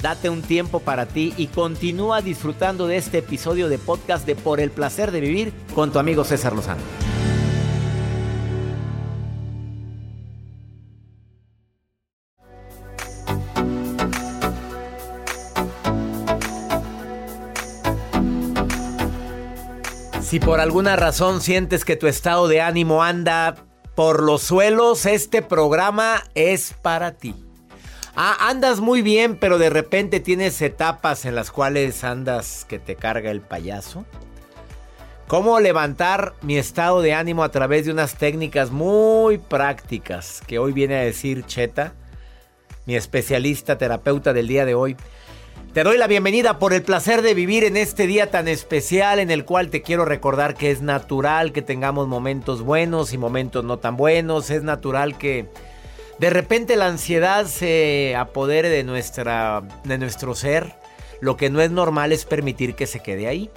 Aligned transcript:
Date 0.00 0.30
un 0.30 0.42
tiempo 0.42 0.80
para 0.80 1.06
ti 1.06 1.34
y 1.36 1.48
continúa 1.48 2.22
disfrutando 2.22 2.86
de 2.86 2.96
este 2.96 3.18
episodio 3.18 3.68
de 3.68 3.78
podcast 3.78 4.26
de 4.26 4.34
Por 4.34 4.60
el 4.60 4.70
placer 4.70 5.10
de 5.10 5.20
vivir 5.20 5.52
con 5.74 5.92
tu 5.92 5.98
amigo 5.98 6.24
César 6.24 6.54
Lozano. 6.54 6.80
Si 20.28 20.40
por 20.40 20.60
alguna 20.60 20.94
razón 20.94 21.40
sientes 21.40 21.86
que 21.86 21.96
tu 21.96 22.06
estado 22.06 22.48
de 22.48 22.60
ánimo 22.60 23.02
anda 23.02 23.66
por 23.94 24.22
los 24.22 24.42
suelos, 24.42 25.06
este 25.06 25.40
programa 25.40 26.22
es 26.34 26.74
para 26.82 27.16
ti. 27.16 27.34
Ah, 28.20 28.48
andas 28.48 28.80
muy 28.80 29.00
bien, 29.00 29.36
pero 29.36 29.58
de 29.58 29.70
repente 29.70 30.18
tienes 30.18 30.60
etapas 30.60 31.24
en 31.24 31.36
las 31.36 31.52
cuales 31.52 32.02
andas 32.02 32.66
que 32.68 32.80
te 32.80 32.96
carga 32.96 33.30
el 33.30 33.40
payaso. 33.40 34.04
¿Cómo 35.28 35.60
levantar 35.60 36.34
mi 36.42 36.58
estado 36.58 37.00
de 37.00 37.14
ánimo 37.14 37.44
a 37.44 37.52
través 37.52 37.86
de 37.86 37.92
unas 37.92 38.16
técnicas 38.16 38.72
muy 38.72 39.38
prácticas 39.38 40.42
que 40.48 40.58
hoy 40.58 40.72
viene 40.72 40.96
a 40.96 41.02
decir 41.02 41.46
Cheta, 41.46 41.92
mi 42.86 42.96
especialista 42.96 43.78
terapeuta 43.78 44.32
del 44.32 44.48
día 44.48 44.64
de 44.64 44.74
hoy? 44.74 44.96
Te 45.72 45.84
doy 45.84 45.96
la 45.96 46.08
bienvenida 46.08 46.58
por 46.58 46.72
el 46.72 46.82
placer 46.82 47.22
de 47.22 47.34
vivir 47.34 47.62
en 47.62 47.76
este 47.76 48.08
día 48.08 48.32
tan 48.32 48.48
especial 48.48 49.20
en 49.20 49.30
el 49.30 49.44
cual 49.44 49.70
te 49.70 49.82
quiero 49.82 50.04
recordar 50.04 50.56
que 50.56 50.72
es 50.72 50.82
natural 50.82 51.52
que 51.52 51.62
tengamos 51.62 52.08
momentos 52.08 52.62
buenos 52.62 53.12
y 53.12 53.18
momentos 53.18 53.62
no 53.62 53.78
tan 53.78 53.96
buenos. 53.96 54.50
Es 54.50 54.64
natural 54.64 55.16
que 55.18 55.46
de 56.18 56.30
repente 56.30 56.76
la 56.76 56.86
ansiedad 56.86 57.46
se 57.46 58.16
apodere 58.16 58.68
de, 58.68 58.84
nuestra, 58.84 59.62
de 59.84 59.98
nuestro 59.98 60.34
ser. 60.34 60.74
Lo 61.20 61.36
que 61.36 61.50
no 61.50 61.60
es 61.60 61.70
normal 61.70 62.12
es 62.12 62.24
permitir 62.24 62.74
que 62.74 62.86
se 62.86 63.00
quede 63.00 63.26
ahí. 63.26 63.50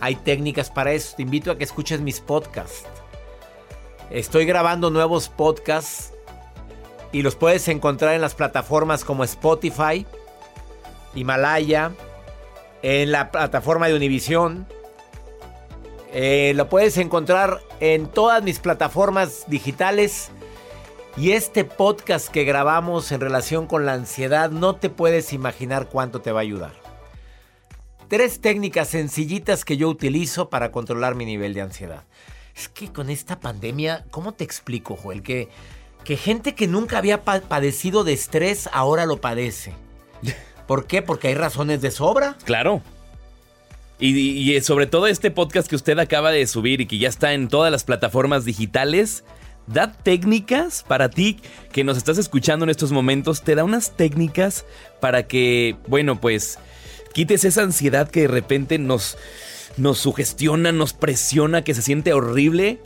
Hay 0.00 0.16
técnicas 0.16 0.70
para 0.70 0.92
eso. 0.92 1.16
Te 1.16 1.22
invito 1.22 1.50
a 1.50 1.58
que 1.58 1.64
escuches 1.64 2.00
mis 2.00 2.20
podcasts. 2.20 2.84
Estoy 4.10 4.44
grabando 4.44 4.90
nuevos 4.90 5.28
podcasts 5.28 6.12
y 7.10 7.22
los 7.22 7.36
puedes 7.36 7.68
encontrar 7.68 8.14
en 8.14 8.20
las 8.20 8.34
plataformas 8.34 9.04
como 9.04 9.24
Spotify, 9.24 10.06
Himalaya, 11.14 11.92
en 12.82 13.12
la 13.12 13.30
plataforma 13.30 13.88
de 13.88 13.94
Univision. 13.94 14.66
Eh, 16.12 16.52
lo 16.54 16.68
puedes 16.68 16.98
encontrar 16.98 17.60
en 17.80 18.08
todas 18.08 18.42
mis 18.42 18.58
plataformas 18.58 19.44
digitales. 19.46 20.30
Y 21.16 21.30
este 21.30 21.64
podcast 21.64 22.28
que 22.28 22.42
grabamos 22.42 23.12
en 23.12 23.20
relación 23.20 23.68
con 23.68 23.86
la 23.86 23.92
ansiedad, 23.92 24.50
no 24.50 24.74
te 24.74 24.90
puedes 24.90 25.32
imaginar 25.32 25.88
cuánto 25.88 26.20
te 26.20 26.32
va 26.32 26.40
a 26.40 26.42
ayudar. 26.42 26.72
Tres 28.08 28.40
técnicas 28.40 28.88
sencillitas 28.88 29.64
que 29.64 29.76
yo 29.76 29.88
utilizo 29.88 30.50
para 30.50 30.72
controlar 30.72 31.14
mi 31.14 31.24
nivel 31.24 31.54
de 31.54 31.60
ansiedad. 31.60 32.02
Es 32.56 32.68
que 32.68 32.92
con 32.92 33.10
esta 33.10 33.38
pandemia, 33.38 34.04
¿cómo 34.10 34.32
te 34.32 34.42
explico, 34.42 34.96
Joel? 34.96 35.22
Que, 35.22 35.48
que 36.02 36.16
gente 36.16 36.56
que 36.56 36.66
nunca 36.66 36.98
había 36.98 37.22
padecido 37.22 38.02
de 38.02 38.12
estrés 38.12 38.68
ahora 38.72 39.06
lo 39.06 39.20
padece. 39.20 39.72
¿Por 40.66 40.86
qué? 40.88 41.00
Porque 41.00 41.28
hay 41.28 41.34
razones 41.34 41.80
de 41.80 41.92
sobra. 41.92 42.36
Claro. 42.44 42.82
Y, 44.00 44.16
y, 44.18 44.60
sobre 44.62 44.88
todo 44.88 45.06
este 45.06 45.30
podcast 45.30 45.68
que 45.68 45.76
usted 45.76 45.96
acaba 46.00 46.32
de 46.32 46.44
subir 46.48 46.80
y 46.80 46.86
que 46.86 46.98
ya 46.98 47.08
está 47.08 47.34
en 47.34 47.46
todas 47.46 47.70
las 47.70 47.84
plataformas 47.84 48.44
digitales, 48.44 49.22
da 49.66 49.92
técnicas 49.92 50.84
para 50.86 51.08
ti 51.08 51.38
que 51.72 51.84
nos 51.84 51.96
estás 51.96 52.18
escuchando 52.18 52.64
en 52.64 52.70
estos 52.70 52.92
momentos, 52.92 53.42
te 53.42 53.54
da 53.54 53.64
unas 53.64 53.96
técnicas 53.96 54.64
para 55.00 55.26
que, 55.26 55.76
bueno, 55.86 56.20
pues 56.20 56.58
quites 57.12 57.44
esa 57.44 57.62
ansiedad 57.62 58.10
que 58.10 58.22
de 58.22 58.28
repente 58.28 58.78
nos, 58.78 59.16
nos 59.76 59.98
sugestiona, 59.98 60.72
nos 60.72 60.92
presiona, 60.92 61.62
que 61.62 61.74
se 61.74 61.82
siente 61.82 62.12
horrible 62.12 62.78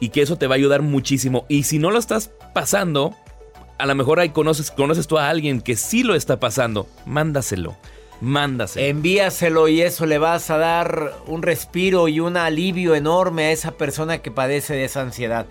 y 0.00 0.08
que 0.08 0.22
eso 0.22 0.36
te 0.36 0.46
va 0.46 0.54
a 0.54 0.56
ayudar 0.56 0.82
muchísimo. 0.82 1.46
Y 1.48 1.64
si 1.64 1.78
no 1.78 1.90
lo 1.90 1.98
estás 1.98 2.30
pasando, 2.52 3.14
a 3.78 3.86
lo 3.86 3.94
mejor 3.94 4.20
ahí 4.20 4.30
conoces, 4.30 4.70
conoces 4.70 5.06
tú 5.06 5.18
a 5.18 5.28
alguien 5.28 5.60
que 5.60 5.76
sí 5.76 6.02
lo 6.02 6.14
está 6.14 6.40
pasando, 6.40 6.88
mándaselo. 7.06 7.76
Mándaselo. 8.20 8.86
Envíaselo 8.86 9.68
y 9.68 9.82
eso 9.82 10.06
le 10.06 10.18
vas 10.18 10.50
a 10.50 10.56
dar 10.56 11.12
un 11.26 11.42
respiro 11.42 12.08
y 12.08 12.20
un 12.20 12.36
alivio 12.36 12.94
enorme 12.94 13.46
a 13.46 13.52
esa 13.52 13.72
persona 13.72 14.18
que 14.18 14.30
padece 14.30 14.74
de 14.74 14.84
esa 14.84 15.02
ansiedad. 15.02 15.46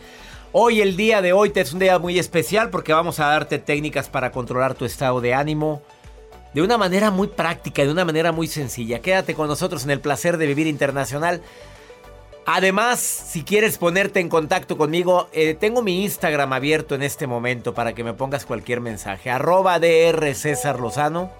Hoy, 0.55 0.81
el 0.81 0.95
día 0.95 1.23
de 1.23 1.33
hoy, 1.33 1.51
es 1.55 1.73
un 1.73 1.79
día 1.79 1.97
muy 1.97 2.19
especial 2.19 2.69
porque 2.69 2.93
vamos 2.93 3.19
a 3.19 3.25
darte 3.25 3.57
técnicas 3.57 4.07
para 4.07 4.31
controlar 4.31 4.75
tu 4.75 4.85
estado 4.85 5.19
de 5.19 5.33
ánimo 5.33 5.81
de 6.53 6.61
una 6.61 6.77
manera 6.77 7.09
muy 7.09 7.27
práctica, 7.27 7.81
de 7.81 7.89
una 7.89 8.05
manera 8.05 8.31
muy 8.31 8.45
sencilla. 8.45 8.99
Quédate 8.99 9.33
con 9.33 9.47
nosotros 9.47 9.83
en 9.83 9.89
el 9.89 9.99
placer 9.99 10.37
de 10.37 10.45
vivir 10.45 10.67
internacional. 10.67 11.41
Además, 12.45 12.99
si 12.99 13.41
quieres 13.41 13.79
ponerte 13.79 14.19
en 14.19 14.29
contacto 14.29 14.77
conmigo, 14.77 15.27
eh, 15.33 15.55
tengo 15.55 15.81
mi 15.81 16.03
Instagram 16.03 16.53
abierto 16.53 16.93
en 16.93 17.01
este 17.01 17.25
momento 17.25 17.73
para 17.73 17.93
que 17.93 18.03
me 18.03 18.13
pongas 18.13 18.45
cualquier 18.45 18.79
mensaje. 18.79 19.31
Arroba 19.31 19.79
DR 19.79 20.35
César 20.35 20.79
Lozano. 20.79 21.31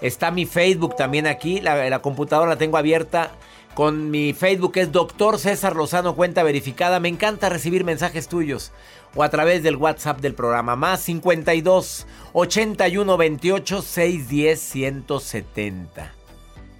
Está 0.00 0.30
mi 0.30 0.46
Facebook 0.46 0.96
también 0.96 1.26
aquí. 1.26 1.60
La 1.60 2.00
computadora 2.00 2.52
la 2.52 2.56
tengo 2.56 2.78
abierta. 2.78 3.32
Con 3.78 4.10
mi 4.10 4.32
Facebook 4.32 4.72
es 4.74 4.90
Doctor 4.90 5.38
César 5.38 5.76
Lozano, 5.76 6.16
cuenta 6.16 6.42
verificada. 6.42 6.98
Me 6.98 7.08
encanta 7.08 7.48
recibir 7.48 7.84
mensajes 7.84 8.26
tuyos 8.26 8.72
o 9.14 9.22
a 9.22 9.28
través 9.28 9.62
del 9.62 9.76
WhatsApp 9.76 10.18
del 10.18 10.34
programa. 10.34 10.74
Más 10.74 10.98
52 11.02 12.08
81 12.32 13.16
28 13.16 13.82
610 13.82 14.60
170. 14.60 16.12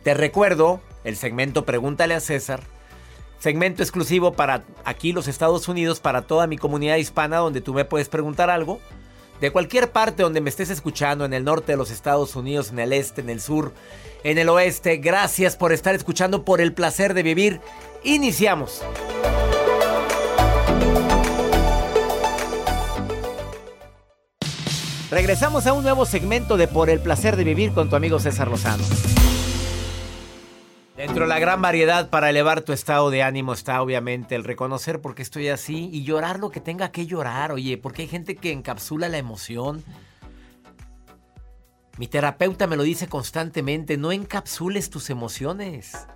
Te 0.03 0.15
recuerdo 0.15 0.81
el 1.05 1.15
segmento 1.15 1.65
Pregúntale 1.65 2.15
a 2.15 2.21
César. 2.21 2.65
Segmento 3.39 3.85
exclusivo 3.85 4.33
para 4.33 4.65
aquí 4.85 5.13
los 5.13 5.29
Estados 5.29 5.69
Unidos, 5.69 6.01
para 6.01 6.23
toda 6.23 6.49
mi 6.49 6.59
comunidad 6.59 6.97
hispana, 6.97 7.37
donde 7.37 7.61
tú 7.61 7.75
me 7.75 7.85
puedes 7.85 8.09
preguntar 8.09 8.51
algo. 8.51 8.81
De 9.41 9.51
cualquier 9.51 9.91
parte 9.93 10.23
donde 10.23 10.41
me 10.41 10.51
estés 10.51 10.71
escuchando, 10.71 11.25
en 11.25 11.33
el 11.33 11.45
norte 11.45 11.73
de 11.73 11.79
los 11.79 11.91
Estados 11.91 12.35
Unidos, 12.35 12.71
en 12.71 12.79
el 12.81 12.93
este, 12.93 13.21
en 13.21 13.31
el 13.31 13.41
sur, 13.41 13.73
en 14.25 14.39
el 14.39 14.49
oeste. 14.49 14.97
Gracias 14.97 15.57
por 15.57 15.73
estar 15.73 15.95
escuchando, 15.95 16.45
por 16.45 16.61
el 16.61 16.73
placer 16.73 17.15
de 17.15 17.23
vivir. 17.23 17.61
Iniciamos. 18.03 18.83
Regresamos 25.11 25.67
a 25.67 25.73
un 25.73 25.83
nuevo 25.83 26.05
segmento 26.05 26.57
de 26.57 26.69
Por 26.69 26.91
el 26.91 27.01
placer 27.01 27.37
de 27.37 27.45
vivir 27.45 27.73
con 27.73 27.89
tu 27.89 27.97
amigo 27.97 28.19
César 28.19 28.49
Lozano. 28.49 28.85
Dentro 30.99 31.23
de 31.23 31.29
la 31.29 31.39
gran 31.39 31.63
variedad 31.63 32.11
para 32.11 32.29
elevar 32.29 32.63
tu 32.63 32.73
estado 32.73 33.09
de 33.11 33.23
ánimo 33.23 33.53
está 33.53 33.81
obviamente 33.83 34.35
el 34.35 34.43
reconocer 34.43 35.01
por 35.01 35.15
qué 35.15 35.23
estoy 35.23 35.47
así 35.47 35.89
y 35.93 36.03
llorar 36.03 36.41
lo 36.41 36.51
que 36.51 36.61
tenga 36.61 36.91
que 36.91 37.07
llorar, 37.07 37.53
oye, 37.53 37.79
porque 37.79 38.03
hay 38.03 38.09
gente 38.09 38.35
que 38.35 38.51
encapsula 38.51 39.09
la 39.09 39.17
emoción. 39.17 39.85
Mi 41.99 42.09
terapeuta 42.09 42.67
me 42.67 42.75
lo 42.75 42.83
dice 42.83 43.07
constantemente, 43.07 43.97
no 43.97 44.11
encapsules 44.11 44.91
tus 44.91 45.09
emociones. 45.09 46.09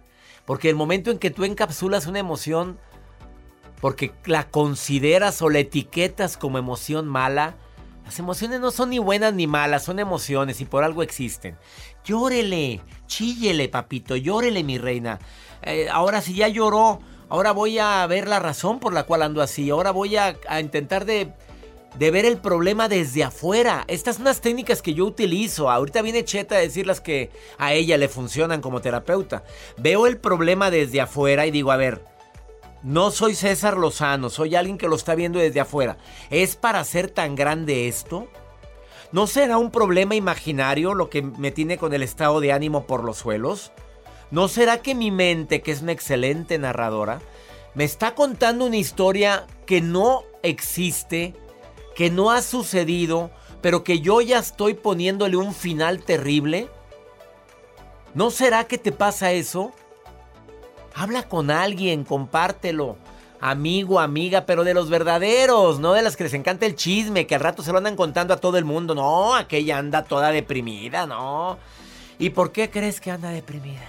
Porque 0.46 0.68
el 0.68 0.74
momento 0.74 1.12
en 1.12 1.20
que 1.20 1.30
tú 1.30 1.44
encapsulas 1.44 2.08
una 2.08 2.18
emoción, 2.18 2.76
porque 3.80 4.12
la 4.24 4.50
consideras 4.50 5.42
o 5.42 5.48
la 5.48 5.60
etiquetas 5.60 6.36
como 6.36 6.58
emoción 6.58 7.06
mala, 7.06 7.54
Las 8.04 8.18
emociones 8.18 8.60
no 8.60 8.70
son 8.70 8.90
ni 8.90 8.98
buenas 8.98 9.32
ni 9.32 9.46
malas, 9.46 9.84
son 9.84 9.98
emociones 9.98 10.60
y 10.60 10.64
por 10.64 10.84
algo 10.84 11.02
existen. 11.02 11.56
Llórele, 12.04 12.80
chíllele, 13.06 13.68
papito, 13.68 14.16
llórele, 14.16 14.64
mi 14.64 14.78
reina. 14.78 15.18
Eh, 15.62 15.88
ahora 15.90 16.20
si 16.20 16.34
ya 16.34 16.48
lloró, 16.48 17.00
ahora 17.28 17.52
voy 17.52 17.78
a 17.78 18.06
ver 18.06 18.28
la 18.28 18.40
razón 18.40 18.80
por 18.80 18.92
la 18.92 19.04
cual 19.04 19.22
ando 19.22 19.40
así. 19.40 19.70
Ahora 19.70 19.92
voy 19.92 20.16
a, 20.16 20.36
intentar 20.60 21.04
de, 21.04 21.32
de, 21.96 22.10
ver 22.10 22.24
el 22.24 22.38
problema 22.38 22.88
desde 22.88 23.22
afuera. 23.22 23.84
Estas 23.86 24.16
son 24.16 24.22
unas 24.22 24.40
técnicas 24.40 24.82
que 24.82 24.94
yo 24.94 25.04
utilizo. 25.04 25.70
Ahorita 25.70 26.02
viene 26.02 26.24
Cheta 26.24 26.56
a 26.56 26.58
decir 26.58 26.86
las 26.86 27.00
que 27.00 27.30
a 27.56 27.72
ella 27.72 27.96
le 27.96 28.08
funcionan 28.08 28.60
como 28.60 28.80
terapeuta. 28.80 29.44
Veo 29.78 30.08
el 30.08 30.18
problema 30.18 30.70
desde 30.70 31.00
afuera 31.00 31.46
y 31.46 31.52
digo, 31.52 31.70
a 31.70 31.76
ver, 31.76 32.04
no 32.82 33.10
soy 33.10 33.34
César 33.34 33.76
Lozano, 33.76 34.28
soy 34.28 34.54
alguien 34.56 34.78
que 34.78 34.88
lo 34.88 34.96
está 34.96 35.14
viendo 35.14 35.38
desde 35.38 35.60
afuera. 35.60 35.98
¿Es 36.30 36.56
para 36.56 36.82
ser 36.84 37.10
tan 37.10 37.34
grande 37.34 37.86
esto? 37.88 38.28
¿No 39.12 39.26
será 39.26 39.58
un 39.58 39.70
problema 39.70 40.14
imaginario 40.14 40.94
lo 40.94 41.08
que 41.08 41.22
me 41.22 41.50
tiene 41.50 41.78
con 41.78 41.92
el 41.92 42.02
estado 42.02 42.40
de 42.40 42.52
ánimo 42.52 42.86
por 42.86 43.04
los 43.04 43.18
suelos? 43.18 43.72
¿No 44.30 44.48
será 44.48 44.78
que 44.78 44.94
mi 44.94 45.10
mente, 45.10 45.60
que 45.60 45.70
es 45.70 45.82
una 45.82 45.92
excelente 45.92 46.58
narradora, 46.58 47.20
me 47.74 47.84
está 47.84 48.14
contando 48.14 48.66
una 48.66 48.78
historia 48.78 49.46
que 49.66 49.80
no 49.80 50.24
existe, 50.42 51.34
que 51.94 52.10
no 52.10 52.30
ha 52.30 52.42
sucedido, 52.42 53.30
pero 53.60 53.84
que 53.84 54.00
yo 54.00 54.20
ya 54.22 54.38
estoy 54.38 54.74
poniéndole 54.74 55.36
un 55.36 55.54
final 55.54 56.02
terrible? 56.02 56.68
¿No 58.14 58.30
será 58.30 58.64
que 58.64 58.78
te 58.78 58.92
pasa 58.92 59.32
eso? 59.32 59.72
Habla 60.94 61.24
con 61.24 61.50
alguien, 61.50 62.04
compártelo. 62.04 62.96
Amigo, 63.40 63.98
amiga, 63.98 64.46
pero 64.46 64.62
de 64.62 64.72
los 64.72 64.88
verdaderos, 64.88 65.80
no 65.80 65.94
de 65.94 66.02
las 66.02 66.16
que 66.16 66.24
les 66.24 66.34
encanta 66.34 66.64
el 66.64 66.76
chisme, 66.76 67.26
que 67.26 67.34
al 67.34 67.40
rato 67.40 67.62
se 67.62 67.72
lo 67.72 67.78
andan 67.78 67.96
contando 67.96 68.32
a 68.32 68.36
todo 68.36 68.56
el 68.56 68.64
mundo. 68.64 68.94
No, 68.94 69.34
aquella 69.34 69.78
anda 69.78 70.04
toda 70.04 70.30
deprimida, 70.30 71.06
no. 71.06 71.58
¿Y 72.18 72.30
por 72.30 72.52
qué 72.52 72.70
crees 72.70 73.00
que 73.00 73.10
anda 73.10 73.30
deprimida? 73.30 73.82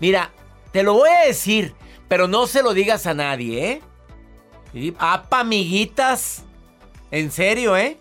Mira, 0.00 0.30
te 0.72 0.82
lo 0.82 0.94
voy 0.94 1.10
a 1.10 1.26
decir, 1.26 1.74
pero 2.08 2.28
no 2.28 2.46
se 2.46 2.62
lo 2.62 2.72
digas 2.72 3.06
a 3.06 3.12
nadie, 3.12 3.72
¿eh? 3.72 3.82
Y, 4.72 4.94
apa, 4.98 5.40
amiguitas. 5.40 6.44
En 7.10 7.30
serio, 7.30 7.76
¿eh? 7.76 7.98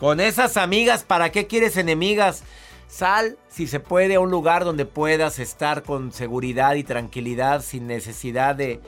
Con 0.00 0.20
esas 0.20 0.56
amigas, 0.56 1.04
¿para 1.04 1.30
qué 1.30 1.46
quieres 1.46 1.76
enemigas? 1.76 2.42
Sal, 2.88 3.36
si 3.48 3.66
se 3.66 3.80
puede, 3.80 4.14
a 4.14 4.20
un 4.20 4.30
lugar 4.30 4.64
donde 4.64 4.86
puedas 4.86 5.38
estar 5.38 5.82
con 5.82 6.10
seguridad 6.10 6.74
y 6.74 6.84
tranquilidad 6.84 7.62
sin 7.62 7.86
necesidad 7.86 8.56
de 8.56 8.80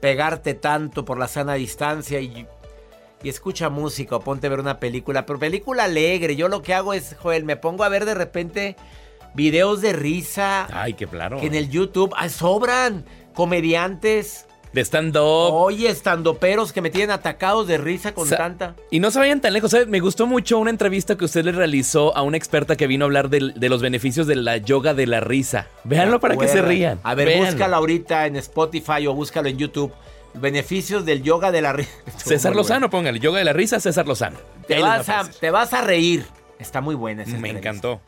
pegarte 0.00 0.54
tanto 0.54 1.04
por 1.04 1.18
la 1.18 1.28
sana 1.28 1.54
distancia 1.54 2.20
y, 2.20 2.46
y, 3.22 3.28
escucha 3.28 3.70
música 3.70 4.16
o 4.16 4.20
ponte 4.20 4.48
a 4.48 4.50
ver 4.50 4.58
una 4.58 4.80
película, 4.80 5.24
pero 5.24 5.38
película 5.38 5.84
alegre. 5.84 6.34
Yo 6.34 6.48
lo 6.48 6.62
que 6.62 6.74
hago 6.74 6.94
es, 6.94 7.14
Joel, 7.20 7.44
me 7.44 7.56
pongo 7.56 7.84
a 7.84 7.88
ver 7.88 8.06
de 8.06 8.14
repente 8.14 8.76
videos 9.34 9.82
de 9.82 9.92
risa. 9.92 10.66
Ay, 10.72 10.94
qué 10.94 11.06
claro. 11.06 11.38
Que 11.38 11.46
en 11.46 11.54
el 11.54 11.70
YouTube 11.70 12.12
ay, 12.16 12.30
sobran 12.30 13.04
comediantes 13.34 14.47
de 14.72 14.80
stand-up. 14.84 15.52
Oye, 15.54 15.88
stand-uperos 15.90 16.72
que 16.72 16.80
me 16.80 16.90
tienen 16.90 17.10
atacados 17.10 17.66
de 17.66 17.78
risa 17.78 18.12
con 18.14 18.28
Sa 18.28 18.36
tanta. 18.36 18.74
Y 18.90 19.00
no 19.00 19.10
se 19.10 19.18
vayan 19.18 19.40
tan 19.40 19.52
lejos. 19.52 19.70
¿sabes? 19.70 19.88
Me 19.88 20.00
gustó 20.00 20.26
mucho 20.26 20.58
una 20.58 20.70
entrevista 20.70 21.16
que 21.16 21.24
usted 21.24 21.44
le 21.44 21.52
realizó 21.52 22.16
a 22.16 22.22
una 22.22 22.36
experta 22.36 22.76
que 22.76 22.86
vino 22.86 23.04
a 23.04 23.06
hablar 23.06 23.28
de, 23.30 23.52
de 23.54 23.68
los 23.68 23.80
beneficios 23.82 24.26
de 24.26 24.36
la 24.36 24.56
yoga 24.58 24.94
de 24.94 25.06
la 25.06 25.20
risa. 25.20 25.66
Véanlo 25.84 26.20
para 26.20 26.36
que 26.36 26.48
se 26.48 26.62
rían. 26.62 27.00
A 27.02 27.14
ver, 27.14 27.28
Véanlo. 27.28 27.46
búscalo 27.46 27.76
ahorita 27.76 28.26
en 28.26 28.36
Spotify 28.36 29.06
o 29.06 29.14
búscalo 29.14 29.48
en 29.48 29.58
YouTube. 29.58 29.92
Beneficios 30.34 31.04
del 31.04 31.22
yoga 31.22 31.50
de 31.50 31.62
la 31.62 31.72
risa. 31.72 31.90
César 32.18 32.54
Lozano, 32.54 32.90
póngale. 32.90 33.18
Yoga 33.18 33.38
de 33.38 33.44
la 33.44 33.52
risa, 33.52 33.80
César 33.80 34.06
Lozano. 34.06 34.36
Te 34.66 34.78
vas, 34.80 35.08
a, 35.08 35.20
aparecer. 35.20 35.40
te 35.40 35.50
vas 35.50 35.72
a 35.72 35.80
reír. 35.82 36.24
Está 36.58 36.80
muy 36.80 36.94
buena 36.94 37.22
esa 37.22 37.30
Me 37.32 37.36
entrevista. 37.50 37.68
encantó. 37.70 38.00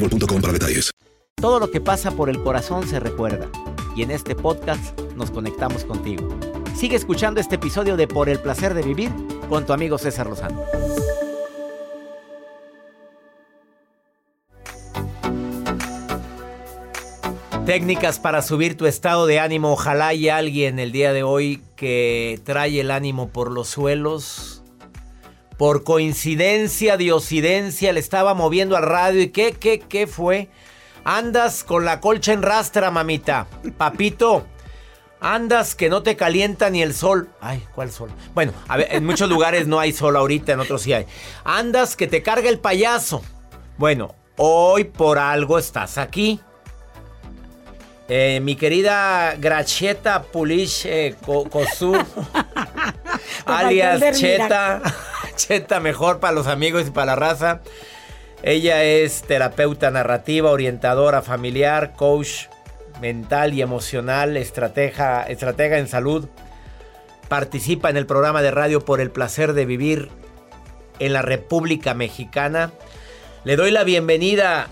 boostmobile.com 0.00 0.40
para 0.40 0.52
detalles. 0.52 0.90
Todo 1.36 1.58
lo 1.58 1.70
que 1.70 1.80
pasa 1.80 2.10
por 2.10 2.30
el 2.30 2.42
corazón 2.42 2.86
se 2.86 3.00
recuerda. 3.00 3.50
Y 3.96 4.02
en 4.02 4.10
este 4.10 4.34
podcast 4.34 4.98
nos 5.16 5.30
conectamos 5.30 5.84
contigo. 5.84 6.28
Sigue 6.74 6.96
escuchando 6.96 7.40
este 7.40 7.56
episodio 7.56 7.96
de 7.96 8.08
Por 8.08 8.28
el 8.28 8.40
placer 8.40 8.74
de 8.74 8.82
vivir 8.82 9.10
con 9.48 9.66
tu 9.66 9.72
amigo 9.72 9.98
César 9.98 10.26
Lozano. 10.26 10.64
Técnicas 17.66 18.18
para 18.18 18.42
subir 18.42 18.76
tu 18.76 18.86
estado 18.86 19.26
de 19.26 19.40
ánimo. 19.40 19.72
Ojalá 19.72 20.08
haya 20.08 20.36
alguien 20.36 20.78
el 20.78 20.92
día 20.92 21.14
de 21.14 21.22
hoy 21.22 21.62
que 21.76 22.38
trae 22.44 22.80
el 22.80 22.90
ánimo 22.90 23.30
por 23.30 23.50
los 23.50 23.68
suelos. 23.68 24.53
Por 25.56 25.84
coincidencia, 25.84 26.96
diosidencia, 26.96 27.92
le 27.92 28.00
estaba 28.00 28.34
moviendo 28.34 28.76
al 28.76 28.82
radio. 28.82 29.22
¿Y 29.22 29.28
qué, 29.28 29.52
qué, 29.52 29.78
qué 29.78 30.06
fue? 30.06 30.48
Andas 31.04 31.64
con 31.64 31.84
la 31.84 32.00
colcha 32.00 32.32
en 32.32 32.42
rastra, 32.42 32.90
mamita. 32.90 33.46
Papito, 33.76 34.46
andas 35.20 35.74
que 35.74 35.88
no 35.88 36.02
te 36.02 36.16
calienta 36.16 36.70
ni 36.70 36.82
el 36.82 36.94
sol. 36.94 37.28
Ay, 37.40 37.62
¿cuál 37.74 37.90
sol? 37.90 38.10
Bueno, 38.34 38.52
a 38.68 38.76
ver, 38.76 38.88
en 38.90 39.04
muchos 39.06 39.28
lugares 39.28 39.66
no 39.66 39.80
hay 39.80 39.92
sol 39.92 40.16
ahorita, 40.16 40.52
en 40.52 40.60
otros 40.60 40.82
sí 40.82 40.92
hay. 40.92 41.06
Andas 41.44 41.96
que 41.96 42.06
te 42.06 42.22
carga 42.22 42.48
el 42.48 42.58
payaso. 42.58 43.22
Bueno, 43.78 44.14
hoy 44.36 44.84
por 44.84 45.18
algo 45.18 45.58
estás 45.58 45.98
aquí. 45.98 46.40
Eh, 48.06 48.40
mi 48.42 48.54
querida 48.54 49.34
Gracieta 49.38 50.24
Pulish 50.24 50.84
eh, 50.84 51.16
Cosú, 51.24 51.96
alias 53.46 54.18
Cheta, 54.18 54.82
Cheta 55.36 55.80
mejor 55.80 56.20
para 56.20 56.32
los 56.32 56.46
amigos 56.46 56.86
y 56.86 56.90
para 56.90 57.06
la 57.06 57.16
raza. 57.16 57.60
Ella 58.42 58.84
es 58.84 59.22
terapeuta 59.22 59.90
narrativa, 59.90 60.50
orientadora 60.50 61.22
familiar, 61.22 61.94
coach 61.96 62.46
mental 63.00 63.54
y 63.54 63.62
emocional, 63.62 64.36
estratega, 64.36 65.22
estratega 65.22 65.78
en 65.78 65.88
salud. 65.88 66.28
Participa 67.28 67.90
en 67.90 67.96
el 67.96 68.06
programa 68.06 68.42
de 68.42 68.50
radio 68.50 68.84
Por 68.84 69.00
el 69.00 69.10
placer 69.10 69.54
de 69.54 69.66
vivir 69.66 70.10
en 70.98 71.12
la 71.12 71.22
República 71.22 71.94
Mexicana. 71.94 72.70
Le 73.44 73.56
doy 73.56 73.70
la 73.70 73.84
bienvenida 73.84 74.68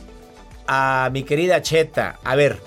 a 0.66 1.10
mi 1.12 1.22
querida 1.22 1.62
Cheta. 1.62 2.18
A 2.24 2.36
ver, 2.36 2.60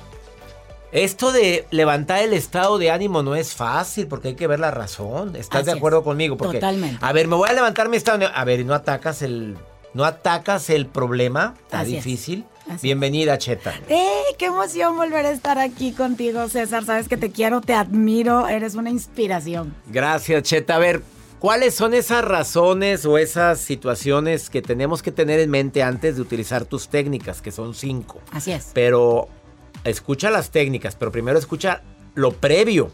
esto 0.96 1.34
de 1.34 1.68
levantar 1.72 2.24
el 2.24 2.32
estado 2.34 2.78
de 2.78 2.90
ánimo 2.90 3.22
no 3.22 3.36
es 3.36 3.54
fácil 3.54 4.08
porque 4.08 4.30
hay 4.30 4.36
que 4.36 4.48
ver 4.48 4.60
la 4.60 4.72
razón. 4.72 5.36
¿Estás 5.36 5.58
Así 5.62 5.66
de 5.66 5.72
es. 5.72 5.78
acuerdo 5.78 6.04
conmigo? 6.06 6.38
Porque, 6.38 6.58
Totalmente. 6.60 6.98
A 7.02 7.12
ver, 7.12 7.28
me 7.28 7.36
voy 7.36 7.50
a 7.50 7.54
levantar 7.54 7.90
mi 7.90 7.98
estado 7.98 8.18
de 8.20 8.28
A 8.34 8.44
ver, 8.46 8.62
¿y 8.62 8.64
no 8.64 8.74
atacas 8.74 9.22
el, 9.22 9.58
no 9.94 10.06
atacas 10.06 10.70
el 10.70 10.86
problema? 10.86 11.56
Está 11.64 11.82
Así 11.82 11.98
es. 11.98 12.04
difícil. 12.06 12.46
Así. 12.70 12.88
Bienvenida, 12.88 13.38
Cheta. 13.38 13.74
¡Eh! 13.90 14.08
¡Qué 14.38 14.46
emoción 14.46 14.96
volver 14.96 15.26
a 15.26 15.32
estar 15.32 15.60
aquí 15.60 15.92
contigo, 15.92 16.48
César! 16.48 16.86
Sabes 16.86 17.08
que 17.10 17.18
te 17.18 17.30
quiero, 17.30 17.60
te 17.62 17.74
admiro, 17.74 18.48
eres 18.48 18.76
una 18.76 18.90
inspiración. 18.90 19.76
Gracias, 19.88 20.44
Cheta. 20.44 20.78
A 20.78 20.80
ver, 20.80 21.02
¿cuáles 21.40 21.76
son 21.76 21.94
esas 21.94 22.24
razones 22.24 23.06
o 23.06 23.18
esas 23.18 23.60
situaciones 23.60 24.50
que 24.50 24.62
tenemos 24.62 25.04
que 25.04 25.12
tener 25.12 25.42
en 25.42 25.52
mente 25.52 25.84
antes 25.84 26.16
de 26.16 26.22
utilizar 26.22 26.66
tus 26.66 26.88
técnicas, 26.88 27.42
que 27.42 27.52
son 27.52 27.76
cinco? 27.76 28.22
Así 28.32 28.52
es. 28.54 28.72
Pero 28.74 29.28
escucha 29.86 30.30
las 30.30 30.52
técnicas, 30.52 30.96
pero 30.96 31.12
primero 31.12 31.40
escucha 31.40 31.82
lo 32.16 32.32
previo. 32.32 32.92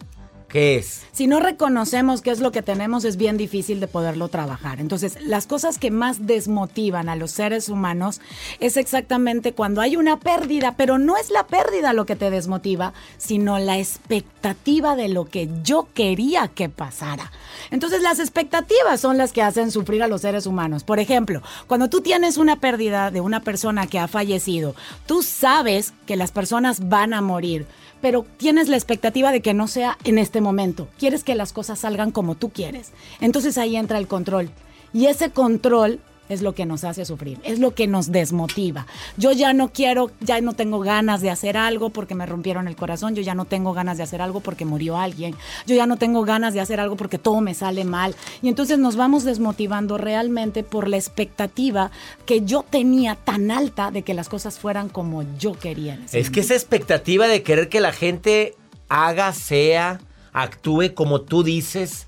¿Qué 0.52 0.76
es? 0.76 1.04
Si 1.14 1.28
no 1.28 1.40
reconocemos 1.40 2.22
qué 2.22 2.30
es 2.30 2.42
lo 2.42 2.52
que 2.52 2.62
tenemos, 2.62 3.06
es 3.06 3.16
bien 3.16 3.38
difícil 3.38 3.80
de 3.80 3.88
poderlo 3.88 4.28
trabajar. 4.28 4.82
Entonces, 4.82 5.18
las 5.22 5.48
cosas 5.48 5.78
que 5.78 5.92
más 5.92 6.28
desmotivan 6.28 7.08
a 7.08 7.16
los 7.16 7.32
seres 7.32 7.70
humanos 7.70 8.20
es 8.60 8.76
exactamente 8.76 9.54
cuando 9.54 9.80
hay 9.80 9.96
una 9.96 10.20
pérdida, 10.20 10.76
pero 10.76 10.98
no 10.98 11.16
es 11.16 11.30
la 11.30 11.48
pérdida 11.48 11.94
lo 11.94 12.06
que 12.06 12.18
te 12.18 12.30
desmotiva, 12.30 12.92
sino 13.18 13.60
la 13.60 13.80
expectativa 13.80 14.98
de 14.98 15.08
lo 15.08 15.24
que 15.24 15.50
yo 15.64 15.88
quería 15.94 16.50
que 16.50 16.68
pasara. 16.68 17.32
Entonces, 17.70 18.02
las 18.02 18.20
expectativas 18.20 19.00
son 19.00 19.18
las 19.18 19.32
que 19.32 19.44
hacen 19.44 19.72
sufrir 19.72 20.04
a 20.04 20.10
los 20.10 20.20
seres 20.20 20.46
humanos. 20.46 20.84
Por 20.84 21.00
ejemplo, 21.00 21.42
cuando 21.68 21.90
tú 21.90 22.02
tienes 22.02 22.36
una 22.36 22.60
pérdida 22.60 23.10
de 23.10 23.22
una 23.22 23.40
persona 23.40 23.88
que 23.88 24.00
ha 24.00 24.10
fallecido, 24.10 24.76
tú 25.06 25.24
sabes 25.24 25.94
que 26.06 26.18
las 26.18 26.32
personas 26.32 26.90
van 26.90 27.14
a 27.14 27.22
morir 27.22 27.68
pero 28.02 28.26
tienes 28.38 28.68
la 28.68 28.76
expectativa 28.76 29.32
de 29.32 29.42
que 29.42 29.54
no 29.54 29.68
sea 29.68 29.98
en 30.04 30.18
este 30.18 30.41
momento. 30.42 30.88
Quieres 30.98 31.24
que 31.24 31.36
las 31.36 31.54
cosas 31.54 31.80
salgan 31.80 32.12
como 32.12 32.36
tú 32.36 32.50
quieres. 32.50 32.92
Entonces 33.20 33.58
ahí 33.58 33.76
entra 33.76 33.98
el 33.98 34.08
control. 34.08 34.50
Y 34.94 35.06
ese 35.06 35.30
control 35.32 36.02
es 36.32 36.42
lo 36.42 36.56
que 36.56 36.66
nos 36.66 36.84
hace 36.84 37.04
sufrir, 37.04 37.40
es 37.44 37.60
lo 37.60 37.76
que 37.76 37.88
nos 37.88 38.12
desmotiva. 38.12 38.88
Yo 39.18 39.34
ya 39.34 39.54
no 39.54 39.74
quiero, 39.74 40.12
ya 40.22 40.40
no 40.40 40.54
tengo 40.54 40.80
ganas 40.80 41.22
de 41.22 41.30
hacer 41.30 41.58
algo 41.58 41.90
porque 41.90 42.16
me 42.16 42.26
rompieron 42.26 42.68
el 42.68 42.76
corazón, 42.76 43.16
yo 43.16 43.22
ya 43.22 43.36
no 43.36 43.46
tengo 43.46 43.74
ganas 43.74 43.98
de 43.98 44.04
hacer 44.04 44.22
algo 44.22 44.40
porque 44.40 44.64
murió 44.64 44.98
alguien, 44.98 45.36
yo 45.68 45.76
ya 45.76 45.86
no 45.86 45.98
tengo 45.98 46.24
ganas 46.24 46.54
de 46.54 46.62
hacer 46.62 46.80
algo 46.80 46.96
porque 46.96 47.18
todo 47.18 47.42
me 47.42 47.54
sale 47.54 47.84
mal. 47.84 48.16
Y 48.42 48.48
entonces 48.48 48.80
nos 48.80 48.96
vamos 48.96 49.26
desmotivando 49.26 49.98
realmente 49.98 50.64
por 50.64 50.88
la 50.88 50.98
expectativa 50.98 51.92
que 52.26 52.46
yo 52.46 52.64
tenía 52.70 53.16
tan 53.16 53.52
alta 53.52 53.92
de 53.92 54.04
que 54.04 54.14
las 54.14 54.30
cosas 54.30 54.58
fueran 54.58 54.88
como 54.88 55.24
yo 55.38 55.54
quería. 55.54 56.00
Es 56.14 56.30
que 56.30 56.40
esa 56.40 56.54
expectativa 56.54 57.28
de 57.28 57.44
querer 57.44 57.68
que 57.68 57.82
la 57.82 57.92
gente 57.92 58.56
haga, 58.88 59.34
sea, 59.34 60.00
actúe 60.34 60.94
como 60.94 61.22
tú 61.22 61.44
dices, 61.44 62.08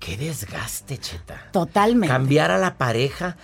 Qué 0.00 0.16
desgaste, 0.16 0.98
Cheta. 0.98 1.48
Totalmente. 1.52 2.08
Cambiar 2.08 2.50
a 2.50 2.58
la 2.58 2.78
pareja. 2.78 3.36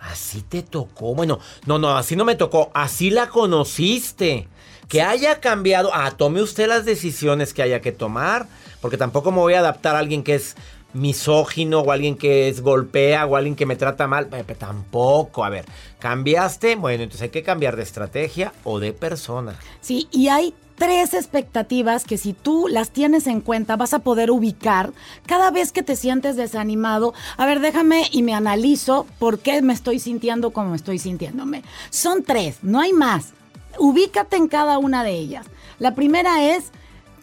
Así 0.00 0.42
te 0.42 0.62
tocó. 0.62 1.14
Bueno, 1.14 1.40
no, 1.64 1.78
no, 1.78 1.96
así 1.96 2.14
no 2.14 2.26
me 2.26 2.36
tocó. 2.36 2.70
Así 2.74 3.08
la 3.08 3.30
conociste. 3.30 4.46
Que 4.86 5.00
haya 5.00 5.40
cambiado. 5.40 5.90
Ah, 5.94 6.12
tome 6.14 6.42
usted 6.42 6.68
las 6.68 6.84
decisiones 6.84 7.54
que 7.54 7.62
haya 7.62 7.80
que 7.80 7.90
tomar. 7.90 8.46
Porque 8.82 8.98
tampoco 8.98 9.32
me 9.32 9.38
voy 9.38 9.54
a 9.54 9.60
adaptar 9.60 9.96
a 9.96 10.00
alguien 10.00 10.22
que 10.22 10.34
es 10.34 10.56
misógino 10.92 11.80
o 11.80 11.90
alguien 11.90 12.16
que 12.18 12.48
es 12.48 12.60
golpea 12.60 13.24
o 13.24 13.34
alguien 13.34 13.56
que 13.56 13.64
me 13.64 13.74
trata 13.74 14.06
mal. 14.06 14.26
Pepe, 14.26 14.54
tampoco. 14.56 15.42
A 15.42 15.48
ver, 15.48 15.64
cambiaste. 16.00 16.76
Bueno, 16.76 17.02
entonces 17.02 17.22
hay 17.22 17.30
que 17.30 17.42
cambiar 17.42 17.76
de 17.76 17.82
estrategia 17.82 18.52
o 18.62 18.78
de 18.78 18.92
persona. 18.92 19.58
Sí, 19.80 20.06
y 20.12 20.28
hay 20.28 20.52
tres 20.76 21.14
expectativas 21.14 22.04
que 22.04 22.18
si 22.18 22.32
tú 22.32 22.66
las 22.68 22.90
tienes 22.90 23.26
en 23.26 23.40
cuenta 23.40 23.76
vas 23.76 23.94
a 23.94 24.00
poder 24.00 24.30
ubicar 24.30 24.92
cada 25.26 25.50
vez 25.50 25.72
que 25.72 25.82
te 25.82 25.96
sientes 25.96 26.36
desanimado. 26.36 27.14
A 27.36 27.46
ver, 27.46 27.60
déjame 27.60 28.08
y 28.10 28.22
me 28.22 28.34
analizo 28.34 29.06
por 29.18 29.38
qué 29.38 29.62
me 29.62 29.72
estoy 29.72 29.98
sintiendo 29.98 30.50
como 30.50 30.74
estoy 30.74 30.98
sintiéndome. 30.98 31.62
Son 31.90 32.22
tres, 32.22 32.58
no 32.62 32.80
hay 32.80 32.92
más. 32.92 33.32
Ubícate 33.78 34.36
en 34.36 34.48
cada 34.48 34.78
una 34.78 35.04
de 35.04 35.12
ellas. 35.12 35.46
La 35.78 35.94
primera 35.94 36.42
es 36.42 36.70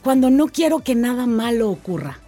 cuando 0.04 0.30
no 0.30 0.48
quiero 0.48 0.80
que 0.80 0.96
nada 0.96 1.26
malo 1.26 1.70
ocurra. 1.70 2.20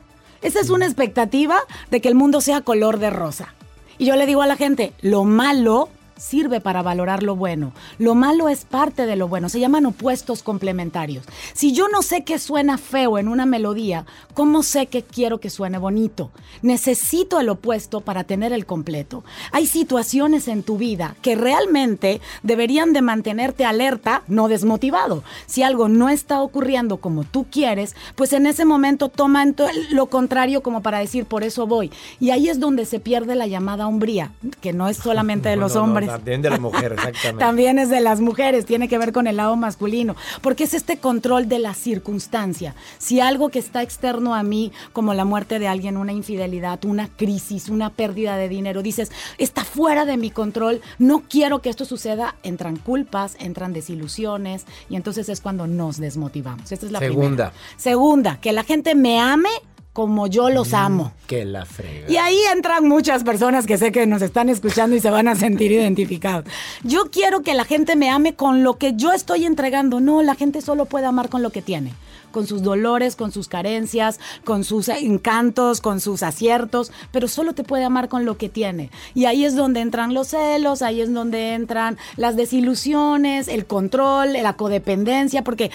Esa 0.41 0.59
es 0.59 0.69
una 0.69 0.85
expectativa 0.85 1.59
de 1.89 2.01
que 2.01 2.09
el 2.09 2.15
mundo 2.15 2.41
sea 2.41 2.61
color 2.61 2.99
de 2.99 3.09
rosa. 3.09 3.53
Y 3.97 4.05
yo 4.05 4.15
le 4.15 4.25
digo 4.25 4.41
a 4.41 4.47
la 4.47 4.57
gente, 4.57 4.93
lo 5.01 5.23
malo 5.23 5.89
sirve 6.17 6.61
para 6.61 6.81
valorar 6.81 7.23
lo 7.23 7.35
bueno. 7.35 7.73
Lo 7.97 8.15
malo 8.15 8.49
es 8.49 8.65
parte 8.65 9.05
de 9.05 9.15
lo 9.15 9.27
bueno. 9.27 9.49
Se 9.49 9.59
llaman 9.59 9.85
opuestos 9.85 10.43
complementarios. 10.43 11.25
Si 11.53 11.73
yo 11.73 11.87
no 11.89 12.01
sé 12.01 12.23
que 12.23 12.39
suena 12.39 12.77
feo 12.77 13.17
en 13.17 13.27
una 13.27 13.45
melodía, 13.45 14.05
¿cómo 14.33 14.63
sé 14.63 14.87
que 14.87 15.03
quiero 15.03 15.39
que 15.39 15.49
suene 15.49 15.77
bonito? 15.77 16.31
Necesito 16.61 17.39
el 17.39 17.49
opuesto 17.49 18.01
para 18.01 18.23
tener 18.23 18.53
el 18.53 18.65
completo. 18.65 19.23
Hay 19.51 19.67
situaciones 19.67 20.47
en 20.47 20.63
tu 20.63 20.77
vida 20.77 21.15
que 21.21 21.35
realmente 21.35 22.21
deberían 22.41 22.93
de 22.93 23.01
mantenerte 23.01 23.65
alerta, 23.65 24.23
no 24.27 24.47
desmotivado. 24.47 25.23
Si 25.45 25.63
algo 25.63 25.89
no 25.89 26.09
está 26.09 26.41
ocurriendo 26.41 26.97
como 26.97 27.23
tú 27.23 27.45
quieres, 27.49 27.95
pues 28.15 28.33
en 28.33 28.45
ese 28.45 28.65
momento 28.65 29.09
toma 29.09 29.43
lo 29.91 30.07
contrario 30.07 30.63
como 30.63 30.81
para 30.81 30.99
decir, 30.99 31.25
por 31.25 31.43
eso 31.43 31.67
voy. 31.67 31.91
Y 32.19 32.29
ahí 32.29 32.49
es 32.49 32.59
donde 32.59 32.85
se 32.85 32.99
pierde 32.99 33.35
la 33.35 33.47
llamada 33.47 33.87
hombría, 33.87 34.31
que 34.61 34.73
no 34.73 34.87
es 34.87 34.97
solamente 34.97 35.49
de 35.49 35.55
los 35.55 35.75
hombres. 35.75 36.02
También 36.07 36.41
de 36.41 36.49
las 36.49 36.59
mujeres, 36.59 36.97
exactamente. 36.97 37.39
También 37.39 37.79
es 37.79 37.89
de 37.89 38.01
las 38.01 38.21
mujeres, 38.21 38.65
tiene 38.65 38.87
que 38.87 38.97
ver 38.97 39.11
con 39.11 39.27
el 39.27 39.37
lado 39.37 39.55
masculino, 39.55 40.15
porque 40.41 40.63
es 40.63 40.73
este 40.73 40.97
control 40.97 41.47
de 41.47 41.59
la 41.59 41.73
circunstancia. 41.73 42.75
Si 42.97 43.19
algo 43.19 43.49
que 43.49 43.59
está 43.59 43.81
externo 43.81 44.35
a 44.35 44.43
mí, 44.43 44.71
como 44.91 45.13
la 45.13 45.25
muerte 45.25 45.59
de 45.59 45.67
alguien, 45.67 45.97
una 45.97 46.13
infidelidad, 46.13 46.83
una 46.85 47.07
crisis, 47.07 47.69
una 47.69 47.89
pérdida 47.89 48.37
de 48.37 48.49
dinero, 48.49 48.81
dices, 48.81 49.11
está 49.37 49.63
fuera 49.63 50.05
de 50.05 50.17
mi 50.17 50.31
control, 50.31 50.81
no 50.99 51.23
quiero 51.27 51.61
que 51.61 51.69
esto 51.69 51.85
suceda, 51.85 52.35
entran 52.43 52.77
culpas, 52.77 53.35
entran 53.39 53.73
desilusiones, 53.73 54.65
y 54.89 54.95
entonces 54.95 55.29
es 55.29 55.41
cuando 55.41 55.67
nos 55.67 55.97
desmotivamos. 55.97 56.71
Esta 56.71 56.85
es 56.85 56.91
la 56.91 56.99
Segunda. 56.99 57.53
Segunda, 57.77 58.39
que 58.39 58.51
la 58.51 58.63
gente 58.63 58.95
me 58.95 59.19
ame 59.19 59.49
como 59.93 60.25
yo 60.25 60.49
los 60.49 60.71
mm, 60.71 60.75
amo. 60.75 61.13
Que 61.27 61.45
la 61.45 61.65
frega. 61.65 62.11
Y 62.11 62.17
ahí 62.17 62.37
entran 62.51 62.87
muchas 62.87 63.23
personas 63.23 63.67
que 63.67 63.77
sé 63.77 63.91
que 63.91 64.07
nos 64.07 64.23
están 64.23 64.49
escuchando 64.49 64.95
y 64.95 64.99
se 64.99 65.11
van 65.11 65.27
a 65.27 65.35
sentir 65.35 65.71
identificados. 65.71 66.45
Yo 66.83 67.11
quiero 67.11 67.43
que 67.43 67.53
la 67.53 67.63
gente 67.63 67.95
me 67.95 68.09
ame 68.09 68.33
con 68.33 68.63
lo 68.63 68.77
que 68.77 68.93
yo 68.95 69.13
estoy 69.13 69.45
entregando. 69.45 69.99
No, 69.99 70.23
la 70.23 70.35
gente 70.35 70.61
solo 70.61 70.85
puede 70.85 71.05
amar 71.05 71.29
con 71.29 71.43
lo 71.43 71.51
que 71.51 71.61
tiene. 71.61 71.93
Con 72.31 72.47
sus 72.47 72.63
dolores, 72.63 73.15
con 73.15 73.31
sus 73.31 73.47
carencias, 73.47 74.19
con 74.43 74.63
sus 74.63 74.89
encantos, 74.89 75.81
con 75.81 75.99
sus 75.99 76.23
aciertos, 76.23 76.91
pero 77.11 77.27
solo 77.27 77.53
te 77.53 77.63
puede 77.63 77.83
amar 77.83 78.09
con 78.09 78.25
lo 78.25 78.37
que 78.37 78.49
tiene. 78.49 78.89
Y 79.13 79.25
ahí 79.25 79.45
es 79.45 79.55
donde 79.55 79.81
entran 79.81 80.15
los 80.15 80.29
celos, 80.29 80.81
ahí 80.81 81.01
es 81.01 81.13
donde 81.13 81.53
entran 81.53 81.99
las 82.17 82.35
desilusiones, 82.35 83.47
el 83.47 83.67
control, 83.67 84.33
la 84.33 84.53
codependencia, 84.53 85.43
porque 85.43 85.69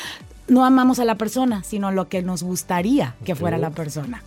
no 0.49 0.65
amamos 0.65 0.99
a 0.99 1.05
la 1.05 1.17
persona, 1.17 1.63
sino 1.63 1.91
lo 1.91 2.09
que 2.09 2.23
nos 2.23 2.43
gustaría 2.43 3.15
que 3.25 3.35
fuera 3.35 3.59
la 3.59 3.71
persona. 3.71 4.23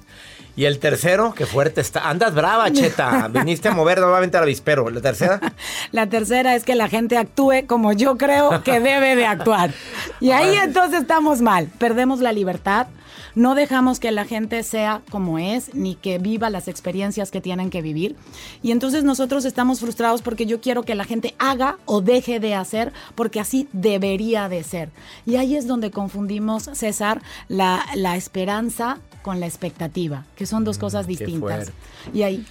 Y 0.56 0.66
el 0.66 0.80
tercero, 0.80 1.34
qué 1.34 1.46
fuerte 1.46 1.80
está. 1.80 2.10
Andas 2.10 2.36
brava, 2.36 2.72
cheta. 2.72 3.28
Viniste 3.34 3.70
a 3.70 3.72
mover 3.72 4.00
nuevamente 4.00 4.38
al 4.38 4.44
avispero. 4.44 4.90
¿La 4.90 5.02
tercera? 5.02 5.40
La 5.92 6.08
tercera 6.08 6.56
es 6.56 6.64
que 6.64 6.76
la 6.76 6.90
gente 6.90 7.18
actúe 7.18 7.66
como 7.68 7.94
yo 7.94 8.18
creo 8.18 8.62
que 8.64 8.80
debe 8.80 9.16
de 9.16 9.26
actuar. 9.26 9.74
Y 10.20 10.32
ahí 10.32 10.56
entonces 10.64 11.02
estamos 11.02 11.42
mal. 11.42 11.70
Perdemos 11.78 12.20
la 12.20 12.34
libertad, 12.34 12.88
no 13.36 13.56
dejamos 13.56 14.00
que 14.00 14.12
la 14.12 14.26
gente 14.26 14.64
sea 14.64 15.02
como 15.10 15.40
es, 15.40 15.74
ni 15.74 15.96
que 15.96 16.18
viva 16.18 16.50
las 16.50 16.68
experiencias 16.68 17.32
que 17.32 17.42
tienen 17.42 17.70
que 17.70 17.82
vivir. 17.82 18.16
Y 18.62 18.72
entonces 18.72 19.04
nosotros 19.04 19.46
estamos 19.46 19.80
frustrados 19.80 20.22
porque 20.22 20.46
yo 20.46 20.62
quiero 20.62 20.84
que 20.84 20.96
la 20.96 21.06
gente 21.06 21.36
haga 21.40 21.78
o 21.86 22.02
deje 22.02 22.40
de 22.40 22.56
hacer, 22.56 22.92
porque 23.16 23.40
así 23.40 23.68
debería 23.74 24.50
de 24.50 24.64
ser. 24.64 24.90
Y 25.26 25.36
ahí 25.36 25.56
es 25.56 25.68
donde 25.68 25.92
confundimos, 25.92 26.70
César, 26.74 27.22
la, 27.48 27.82
esperanza 28.16 29.00
con 29.22 29.40
la 29.40 29.48
expectativa, 29.48 30.26
que 30.36 30.46
son 30.46 30.64
dos 30.64 30.78
mm, 30.78 30.82
cosas 30.82 31.08
distintas. 31.08 31.72
Y 32.14 32.24
ahí 32.24 32.46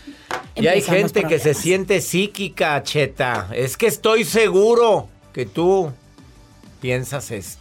y 0.54 0.66
hay 0.66 0.82
gente 0.82 1.24
que 1.24 1.38
se 1.38 1.54
siente 1.54 2.00
psíquica, 2.00 2.82
Cheta. 2.82 3.48
Es 3.54 3.76
que 3.76 3.86
estoy 3.86 4.24
seguro 4.24 5.08
que 5.32 5.46
tú 5.46 5.90
piensas 6.80 7.30
esto. 7.30 7.59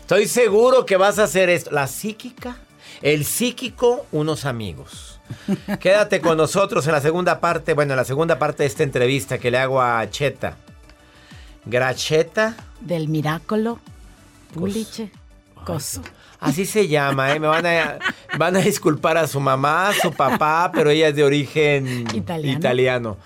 Estoy 0.00 0.26
seguro 0.26 0.86
que 0.86 0.96
vas 0.96 1.18
a 1.18 1.24
hacer 1.24 1.48
esto. 1.48 1.70
La 1.70 1.86
psíquica, 1.86 2.56
el 3.00 3.24
psíquico, 3.24 4.06
unos 4.12 4.44
amigos. 4.44 5.20
Quédate 5.80 6.20
con 6.20 6.36
nosotros 6.36 6.86
en 6.86 6.92
la 6.92 7.00
segunda 7.00 7.40
parte, 7.40 7.74
bueno, 7.74 7.92
en 7.92 7.96
la 7.96 8.04
segunda 8.04 8.38
parte 8.38 8.62
de 8.64 8.68
esta 8.68 8.82
entrevista 8.82 9.38
que 9.38 9.50
le 9.50 9.58
hago 9.58 9.80
a 9.80 10.08
Cheta. 10.10 10.56
Gracheta. 11.64 12.56
Del 12.80 13.08
Miracolo 13.08 13.78
Puliche 14.52 15.10
Coso. 15.64 16.02
Así 16.42 16.66
se 16.66 16.88
llama, 16.88 17.32
¿eh? 17.32 17.38
Me 17.38 17.46
van 17.46 17.64
a, 17.64 17.98
van 18.36 18.56
a 18.56 18.58
disculpar 18.58 19.16
a 19.16 19.28
su 19.28 19.38
mamá, 19.38 19.90
a 19.90 19.92
su 19.92 20.12
papá, 20.12 20.72
pero 20.74 20.90
ella 20.90 21.06
es 21.06 21.14
de 21.14 21.22
origen 21.22 22.04
italiano. 22.12 23.16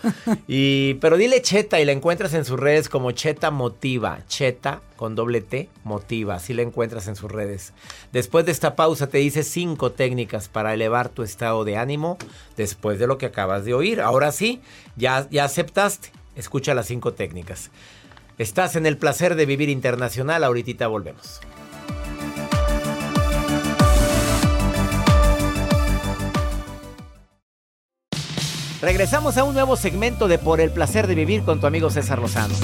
Y, 0.47 0.95
pero 1.01 1.17
dile 1.17 1.41
Cheta 1.41 1.81
y 1.81 1.87
la 1.87 1.93
encuentras 1.93 2.35
en 2.35 2.45
sus 2.45 2.61
redes 2.61 2.91
como 2.91 3.13
Cheta 3.13 3.51
Motiva. 3.51 4.19
Cheta 4.29 4.83
con 4.97 5.15
doble 5.15 5.41
T, 5.41 5.71
Motiva. 5.83 6.35
Así 6.35 6.53
la 6.53 6.61
encuentras 6.61 7.09
en 7.09 7.17
sus 7.17 7.33
redes. 7.33 7.73
Después 8.13 8.45
de 8.45 8.53
esta 8.53 8.77
pausa 8.77 9.07
te 9.07 9.17
dice 9.17 9.45
cinco 9.45 9.93
técnicas 9.93 10.49
para 10.49 10.75
elevar 10.75 11.09
tu 11.09 11.23
estado 11.23 11.65
de 11.65 11.79
ánimo 11.79 12.19
después 12.59 12.99
de 12.99 13.07
lo 13.07 13.17
que 13.17 13.25
acabas 13.25 13.65
de 13.65 13.73
oír. 13.73 14.03
Ahora 14.03 14.31
sí, 14.31 14.61
ya, 14.95 15.27
ya 15.31 15.45
aceptaste. 15.45 16.11
Escucha 16.37 16.75
las 16.75 16.87
cinco 16.87 17.15
técnicas. 17.15 17.71
Estás 18.37 18.77
en 18.77 18.85
el 18.85 18.99
placer 18.99 19.37
de 19.37 19.47
vivir 19.47 19.71
internacional. 19.71 20.45
Ahorita 20.45 20.87
volvemos. 20.87 21.41
Regresamos 28.83 29.39
a 29.39 29.45
un 29.45 29.55
nuevo 29.55 29.75
segmento 29.77 30.29
de 30.29 30.39
Por 30.39 30.61
el 30.61 30.71
placer 30.71 31.07
de 31.07 31.15
vivir 31.15 31.43
con 31.43 31.61
tu 31.61 31.67
amigo 31.67 31.89
César 31.89 32.19
Lozano. 32.19 32.55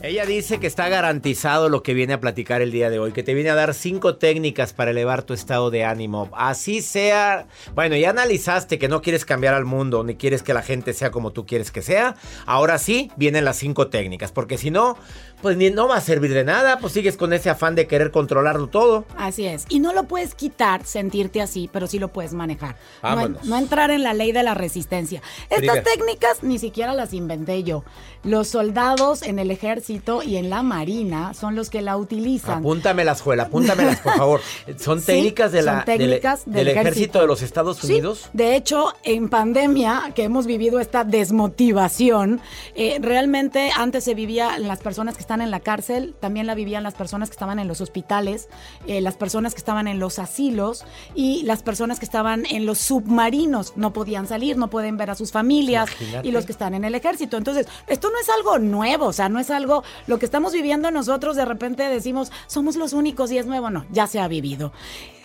Ella 0.00 0.26
dice 0.26 0.60
que 0.60 0.66
está 0.66 0.88
garantizado 0.88 1.68
lo 1.68 1.82
que 1.82 1.92
viene 1.92 2.14
a 2.14 2.20
platicar 2.20 2.62
el 2.62 2.70
día 2.70 2.88
de 2.88 3.00
hoy, 3.00 3.12
que 3.12 3.24
te 3.24 3.34
viene 3.34 3.50
a 3.50 3.56
dar 3.56 3.74
cinco 3.74 4.16
técnicas 4.16 4.72
para 4.72 4.92
elevar 4.92 5.22
tu 5.24 5.34
estado 5.34 5.70
de 5.70 5.84
ánimo. 5.84 6.30
Así 6.32 6.82
sea, 6.82 7.46
bueno, 7.74 7.96
ya 7.96 8.10
analizaste 8.10 8.78
que 8.78 8.88
no 8.88 9.02
quieres 9.02 9.24
cambiar 9.24 9.54
al 9.54 9.64
mundo, 9.64 10.04
ni 10.04 10.14
quieres 10.14 10.44
que 10.44 10.54
la 10.54 10.62
gente 10.62 10.92
sea 10.92 11.10
como 11.10 11.32
tú 11.32 11.46
quieres 11.46 11.72
que 11.72 11.82
sea. 11.82 12.14
Ahora 12.46 12.78
sí, 12.78 13.10
vienen 13.16 13.44
las 13.44 13.56
cinco 13.56 13.88
técnicas, 13.88 14.30
porque 14.30 14.56
si 14.56 14.70
no, 14.70 14.96
pues 15.42 15.56
ni, 15.56 15.70
no 15.70 15.88
va 15.88 15.96
a 15.96 16.00
servir 16.00 16.32
de 16.34 16.44
nada, 16.44 16.78
pues 16.78 16.92
sigues 16.92 17.16
con 17.16 17.32
ese 17.32 17.50
afán 17.50 17.74
de 17.74 17.86
querer 17.86 18.10
controlarlo 18.10 18.66
todo. 18.68 19.04
Así 19.16 19.46
es. 19.46 19.64
Y 19.68 19.80
no 19.80 19.92
lo 19.92 20.04
puedes 20.04 20.34
quitar, 20.34 20.84
sentirte 20.84 21.40
así, 21.40 21.68
pero 21.72 21.86
sí 21.86 21.98
lo 21.98 22.08
puedes 22.08 22.32
manejar. 22.34 22.76
No, 23.02 23.28
no 23.28 23.56
entrar 23.56 23.90
en 23.90 24.02
la 24.02 24.14
ley 24.14 24.32
de 24.32 24.42
la 24.42 24.54
resistencia. 24.54 25.22
Estas 25.50 25.82
técnicas 25.84 26.42
ni 26.42 26.58
siquiera 26.58 26.94
las 26.94 27.12
inventé 27.12 27.62
yo. 27.62 27.84
Los 28.24 28.48
soldados 28.48 29.22
en 29.22 29.38
el 29.38 29.50
ejército 29.50 30.22
y 30.22 30.36
en 30.36 30.50
la 30.50 30.62
marina 30.62 31.34
son 31.34 31.54
los 31.54 31.70
que 31.70 31.82
la 31.82 31.96
utilizan. 31.96 32.58
Apúntamelas, 32.58 33.20
Juela, 33.20 33.44
apúntamelas, 33.44 34.00
por 34.00 34.14
favor. 34.16 34.40
¿Son 34.78 35.00
Sí, 35.00 35.06
técnicas, 35.06 35.52
de 35.52 35.62
son 35.62 35.84
técnicas 35.84 36.44
del, 36.44 36.54
del 36.54 36.68
ejército. 36.68 36.88
ejército. 36.90 37.20
de 37.20 37.26
los 37.28 37.42
Estados 37.42 37.78
Sí, 37.78 37.92
Unidos? 37.92 38.28
de 38.32 38.56
hecho, 38.56 38.92
en 39.04 39.28
pandemia, 39.28 40.12
que 40.14 40.24
hemos 40.24 40.46
vivido 40.46 40.80
esta 40.80 41.04
desmotivación, 41.04 42.40
eh, 42.74 42.98
realmente 43.00 43.70
antes 43.76 44.04
se 44.04 44.14
vivía 44.14 44.56
en 44.56 44.68
las 44.68 44.80
personas 44.80 45.14
que 45.14 45.20
están 45.28 45.42
en 45.42 45.50
la 45.50 45.60
cárcel, 45.60 46.14
también 46.20 46.46
la 46.46 46.54
vivían 46.54 46.82
las 46.82 46.94
personas 46.94 47.28
que 47.28 47.34
estaban 47.34 47.58
en 47.58 47.68
los 47.68 47.82
hospitales, 47.82 48.48
eh, 48.86 49.02
las 49.02 49.18
personas 49.18 49.52
que 49.52 49.58
estaban 49.58 49.86
en 49.86 49.98
los 49.98 50.18
asilos 50.18 50.86
y 51.14 51.42
las 51.42 51.62
personas 51.62 51.98
que 51.98 52.06
estaban 52.06 52.46
en 52.46 52.64
los 52.64 52.78
submarinos. 52.78 53.74
No 53.76 53.92
podían 53.92 54.26
salir, 54.26 54.56
no 54.56 54.70
pueden 54.70 54.96
ver 54.96 55.10
a 55.10 55.14
sus 55.14 55.30
familias 55.30 55.90
Imagínate. 56.00 56.28
y 56.28 56.30
los 56.32 56.46
que 56.46 56.52
están 56.52 56.72
en 56.72 56.84
el 56.86 56.94
ejército. 56.94 57.36
Entonces, 57.36 57.66
esto 57.88 58.08
no 58.10 58.18
es 58.18 58.28
algo 58.30 58.58
nuevo, 58.58 59.04
o 59.04 59.12
sea, 59.12 59.28
no 59.28 59.38
es 59.38 59.50
algo, 59.50 59.84
lo 60.06 60.18
que 60.18 60.24
estamos 60.24 60.54
viviendo 60.54 60.90
nosotros, 60.90 61.36
de 61.36 61.44
repente 61.44 61.82
decimos, 61.82 62.32
somos 62.46 62.76
los 62.76 62.94
únicos 62.94 63.30
y 63.30 63.36
es 63.36 63.44
nuevo, 63.44 63.68
no, 63.68 63.84
ya 63.90 64.06
se 64.06 64.20
ha 64.20 64.28
vivido. 64.28 64.72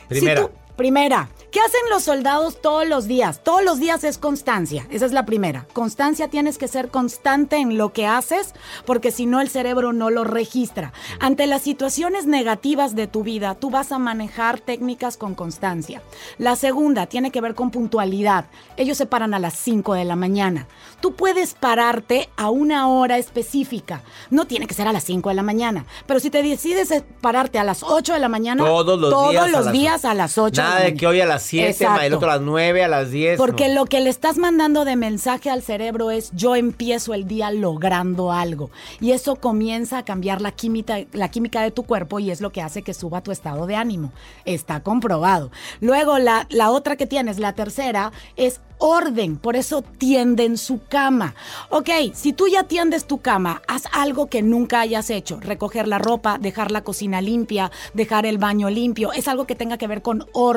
Si 0.09 0.19
Primera. 0.19 0.41
tú- 0.41 0.51
Primera, 0.75 1.29
¿qué 1.51 1.59
hacen 1.59 1.81
los 1.91 2.01
soldados 2.01 2.59
todos 2.59 2.87
los 2.87 3.05
días? 3.05 3.43
Todos 3.43 3.63
los 3.63 3.79
días 3.79 4.03
es 4.03 4.17
constancia, 4.17 4.87
esa 4.89 5.05
es 5.05 5.11
la 5.11 5.23
primera. 5.23 5.67
Constancia 5.71 6.29
tienes 6.29 6.57
que 6.57 6.67
ser 6.67 6.89
constante 6.89 7.57
en 7.57 7.77
lo 7.77 7.93
que 7.93 8.07
haces 8.07 8.55
porque 8.83 9.11
si 9.11 9.27
no 9.27 9.39
el 9.39 9.49
cerebro 9.49 9.93
no 9.93 10.09
lo 10.09 10.23
registra. 10.23 10.93
Ante 11.19 11.45
las 11.45 11.61
situaciones 11.61 12.25
negativas 12.25 12.95
de 12.95 13.05
tu 13.05 13.21
vida, 13.21 13.53
tú 13.53 13.69
vas 13.69 13.91
a 13.91 13.99
manejar 13.99 14.61
técnicas 14.61 15.15
con 15.15 15.35
constancia. 15.35 16.01
La 16.39 16.55
segunda 16.55 17.05
tiene 17.05 17.29
que 17.29 17.41
ver 17.41 17.53
con 17.53 17.69
puntualidad. 17.69 18.45
Ellos 18.75 18.97
se 18.97 19.05
paran 19.05 19.35
a 19.35 19.39
las 19.39 19.53
5 19.53 19.93
de 19.93 20.05
la 20.05 20.15
mañana. 20.15 20.67
Tú 21.01 21.13
puedes 21.13 21.53
pararte 21.53 22.31
a 22.35 22.49
una 22.49 22.87
hora 22.87 23.19
específica. 23.19 24.01
No 24.31 24.47
tiene 24.47 24.65
que 24.65 24.73
ser 24.73 24.87
a 24.87 24.93
las 24.93 25.03
5 25.03 25.29
de 25.29 25.35
la 25.35 25.43
mañana, 25.43 25.85
pero 26.07 26.19
si 26.19 26.31
te 26.31 26.41
decides 26.41 27.03
pararte 27.21 27.59
a 27.59 27.63
las 27.63 27.83
8 27.83 28.13
de 28.13 28.19
la 28.19 28.29
mañana, 28.29 28.65
Todos 28.65 28.99
los 28.99 29.11
todos 29.11 29.29
días 29.29 29.43
a 29.43 29.47
las 29.51 29.71
días 29.71 30.05
a 30.05 30.13
las 30.15 30.37
8 30.39 30.62
Nada 30.63 30.81
de 30.81 30.93
que 30.95 31.07
hoy 31.07 31.21
a 31.21 31.25
las 31.25 31.43
7, 31.43 31.69
Exacto. 31.69 32.01
el 32.01 32.13
otro 32.13 32.29
a 32.29 32.35
las 32.35 32.41
9, 32.41 32.83
a 32.83 32.87
las 32.87 33.11
10. 33.11 33.37
Porque 33.37 33.67
no. 33.67 33.75
lo 33.75 33.85
que 33.85 33.99
le 33.99 34.09
estás 34.09 34.37
mandando 34.37 34.85
de 34.85 34.95
mensaje 34.95 35.49
al 35.49 35.61
cerebro 35.61 36.11
es 36.11 36.31
yo 36.33 36.55
empiezo 36.55 37.13
el 37.13 37.27
día 37.27 37.51
logrando 37.51 38.31
algo. 38.31 38.69
Y 38.99 39.11
eso 39.11 39.35
comienza 39.35 39.99
a 39.99 40.05
cambiar 40.05 40.41
la 40.41 40.51
química, 40.51 40.99
la 41.11 41.29
química 41.29 41.61
de 41.61 41.71
tu 41.71 41.83
cuerpo 41.83 42.19
y 42.19 42.31
es 42.31 42.41
lo 42.41 42.51
que 42.51 42.61
hace 42.61 42.81
que 42.81 42.93
suba 42.93 43.21
tu 43.21 43.31
estado 43.31 43.67
de 43.67 43.75
ánimo. 43.75 44.11
Está 44.45 44.81
comprobado. 44.81 45.51
Luego 45.81 46.17
la, 46.19 46.47
la 46.49 46.71
otra 46.71 46.95
que 46.95 47.07
tienes, 47.07 47.39
la 47.39 47.53
tercera, 47.53 48.11
es 48.35 48.61
orden. 48.83 49.37
Por 49.37 49.55
eso 49.55 49.81
tienden 49.81 50.57
su 50.57 50.81
cama. 50.87 51.35
Ok, 51.69 51.89
si 52.13 52.33
tú 52.33 52.47
ya 52.47 52.63
tiendes 52.63 53.05
tu 53.05 53.21
cama, 53.21 53.61
haz 53.67 53.83
algo 53.93 54.27
que 54.27 54.41
nunca 54.41 54.81
hayas 54.81 55.09
hecho. 55.09 55.39
Recoger 55.39 55.87
la 55.87 55.99
ropa, 55.99 56.37
dejar 56.37 56.71
la 56.71 56.83
cocina 56.83 57.21
limpia, 57.21 57.71
dejar 57.93 58.25
el 58.25 58.37
baño 58.37 58.69
limpio. 58.69 59.13
Es 59.13 59.27
algo 59.27 59.45
que 59.45 59.55
tenga 59.55 59.77
que 59.77 59.87
ver 59.87 60.01
con 60.01 60.25
orden. 60.33 60.52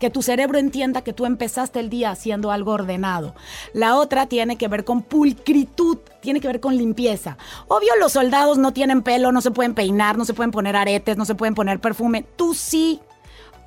Que 0.00 0.10
tu 0.10 0.22
cerebro 0.22 0.58
entienda 0.58 1.02
que 1.02 1.12
tú 1.12 1.26
empezaste 1.26 1.80
el 1.80 1.90
día 1.90 2.10
haciendo 2.10 2.50
algo 2.50 2.72
ordenado. 2.72 3.34
La 3.72 3.96
otra 3.96 4.26
tiene 4.26 4.56
que 4.56 4.68
ver 4.68 4.84
con 4.84 5.02
pulcritud. 5.02 5.98
Tiene 6.20 6.40
que 6.40 6.48
ver 6.48 6.60
con 6.60 6.76
limpieza. 6.76 7.36
Obvio, 7.68 7.90
los 8.00 8.12
soldados 8.12 8.58
no 8.58 8.72
tienen 8.72 9.02
pelo, 9.02 9.30
no 9.32 9.40
se 9.40 9.50
pueden 9.50 9.74
peinar, 9.74 10.16
no 10.18 10.24
se 10.24 10.34
pueden 10.34 10.50
poner 10.50 10.74
aretes, 10.76 11.16
no 11.16 11.24
se 11.24 11.34
pueden 11.34 11.54
poner 11.54 11.80
perfume. 11.80 12.24
Tú 12.36 12.54
sí. 12.54 13.00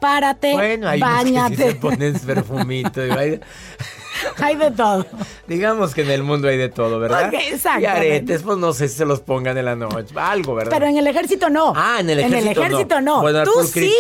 Párate, 0.02 0.54
Bueno, 0.54 0.88
hay 0.88 1.02
unos 1.02 1.20
que 1.20 1.26
sí 1.28 1.34
bañate. 1.34 1.56
se 1.72 1.76
ponen 1.76 2.20
perfumito. 2.20 3.06
y 3.06 3.10
hay- 4.38 4.56
de 4.56 4.72
todo. 4.72 5.06
digamos 5.48 5.94
que 5.94 6.02
en 6.02 6.12
el 6.12 6.24
mundo 6.24 6.48
hay 6.48 6.58
de 6.58 6.70
todo, 6.70 7.00
¿verdad? 7.00 7.28
Ok, 7.28 7.34
Y 7.34 7.54
exactamente. 7.54 7.90
aretes, 7.90 8.44
pues 8.44 8.58
no 8.58 8.74
sé 8.74 8.88
si 8.90 8.98
se 8.98 9.06
los 9.06 9.20
pongan 9.22 9.58
en 9.58 9.66
la 9.66 9.76
noche. 9.76 10.14
Algo, 10.16 10.56
¿verdad? 10.56 10.72
Pero 10.72 10.86
en 10.88 10.98
el 10.98 11.08
ejército 11.08 11.50
no. 11.50 11.74
Ah, 11.76 11.98
en 12.00 12.10
el 12.10 12.20
ejército 12.20 12.60
no. 12.60 12.66
ejército 12.66 13.02
no. 13.02 13.22
Bueno, 13.22 13.44
tú 13.44 13.64
sí. 13.64 13.94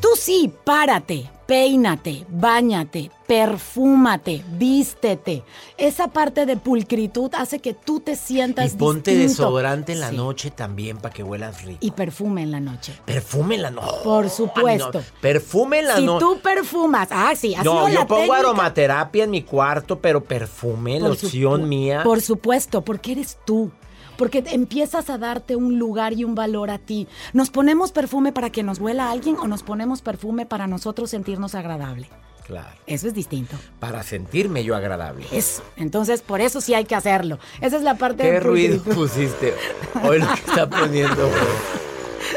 Tú 0.00 0.08
sí, 0.16 0.52
párate, 0.64 1.28
peínate, 1.48 2.26
bañate, 2.28 3.10
perfúmate, 3.26 4.44
vístete. 4.58 5.42
Esa 5.78 6.08
parte 6.08 6.44
de 6.44 6.58
pulcritud 6.58 7.30
hace 7.34 7.58
que 7.58 7.72
tú 7.72 8.00
te 8.00 8.16
sientas 8.16 8.74
y 8.74 8.76
ponte 8.76 9.12
distinto. 9.12 9.42
desodorante 9.44 9.92
en 9.92 10.00
la 10.00 10.10
Sí. 10.10 10.16
noche 10.16 10.50
también 10.50 10.98
para 10.98 11.14
que 11.14 11.22
huelas 11.22 11.64
rico. 11.64 11.78
Y 11.80 11.92
perfume 11.92 12.42
en 12.42 12.50
la 12.50 12.60
noche. 12.60 12.92
Perfume 13.06 13.54
en 13.54 13.62
la 13.62 13.70
noche. 13.70 13.96
Por 14.04 14.28
supuesto. 14.28 15.02
Perfume 15.22 15.78
en 15.78 15.86
la 15.88 15.96
si 15.96 16.04
noche. 16.04 16.20
tú 16.26 16.38
perfumas, 16.42 17.08
ah, 17.10 17.32
sí, 17.34 17.54
ha 17.54 17.62
No, 17.62 17.88
yo 17.88 17.94
la 17.94 18.06
pongo 18.06 18.20
técnica. 18.24 18.40
aromaterapia 18.40 19.24
en 19.24 19.30
mi 19.30 19.40
cuarto, 19.42 19.98
pero 20.00 20.22
perfume, 20.22 21.00
Por 21.00 21.08
loción 21.08 21.66
mía. 21.66 22.02
Por 22.04 22.20
supuesto, 22.20 22.84
porque 22.84 23.12
eres 23.12 23.38
tú. 23.46 23.70
Porque 24.18 24.44
empiezas 24.48 25.08
a 25.08 25.16
darte 25.16 25.56
un 25.56 25.78
lugar 25.78 26.12
y 26.12 26.24
un 26.24 26.34
valor 26.34 26.70
a 26.70 26.78
ti. 26.78 27.08
¿Nos 27.32 27.48
ponemos 27.48 27.92
perfume 27.92 28.32
para 28.32 28.50
que 28.50 28.62
nos 28.62 28.80
huela 28.80 29.06
a 29.06 29.12
alguien 29.12 29.36
o 29.36 29.48
nos 29.48 29.62
ponemos 29.62 30.02
perfume 30.02 30.44
para 30.44 30.66
nosotros 30.66 31.08
sentirnos 31.08 31.54
agradable? 31.54 32.10
Claro. 32.46 32.68
Eso 32.86 33.06
es 33.08 33.14
distinto. 33.14 33.56
Para 33.78 34.02
sentirme 34.02 34.64
yo 34.64 34.74
agradable. 34.74 35.26
Eso. 35.32 35.62
Entonces, 35.76 36.22
por 36.22 36.40
eso 36.40 36.60
sí 36.60 36.74
hay 36.74 36.84
que 36.84 36.94
hacerlo. 36.94 37.38
Esa 37.60 37.76
es 37.76 37.82
la 37.82 37.94
parte 37.94 38.24
¿Qué 38.24 38.32
de 38.32 38.40
ruido 38.40 38.82
pusiste? 38.82 39.54
Hoy 40.02 40.18
lo 40.18 40.26
que 40.26 40.40
está 40.40 40.68
poniendo. 40.68 41.30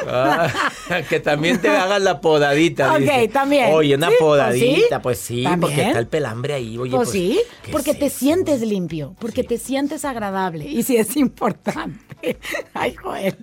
Ah, 0.08 0.50
que 1.10 1.20
también 1.20 1.60
te 1.62 1.70
hagas 1.70 2.02
la 2.02 2.20
podadita. 2.22 2.94
Ok, 2.94 3.00
dice. 3.00 3.28
también. 3.30 3.74
Oye, 3.74 3.96
una 3.96 4.08
Sí, 4.08 4.14
pues 4.20 4.30
podadita, 4.30 5.02
pues 5.02 5.20
sí. 5.20 5.44
porque 5.60 5.82
está 5.88 6.00
el 6.00 6.08
pelambre 6.08 6.54
ahí. 6.54 6.78
Oye, 6.78 6.92
Pues 6.96 7.10
pues, 7.10 7.12
sí, 7.12 7.40
¿qué 7.64 7.72
porque 7.72 7.92
es 7.92 8.00
te 8.00 8.06
eso? 8.08 8.20
sientes 8.20 8.62
limpio, 8.62 9.16
porque 9.20 9.44
te 9.44 9.58
sientes 9.58 10.06
agradable. 10.06 10.66
Y 10.66 10.84
sí 10.84 10.98
es 10.98 11.16
importante. 11.18 12.00
Ay, 12.74 12.96
Joel. 12.96 13.36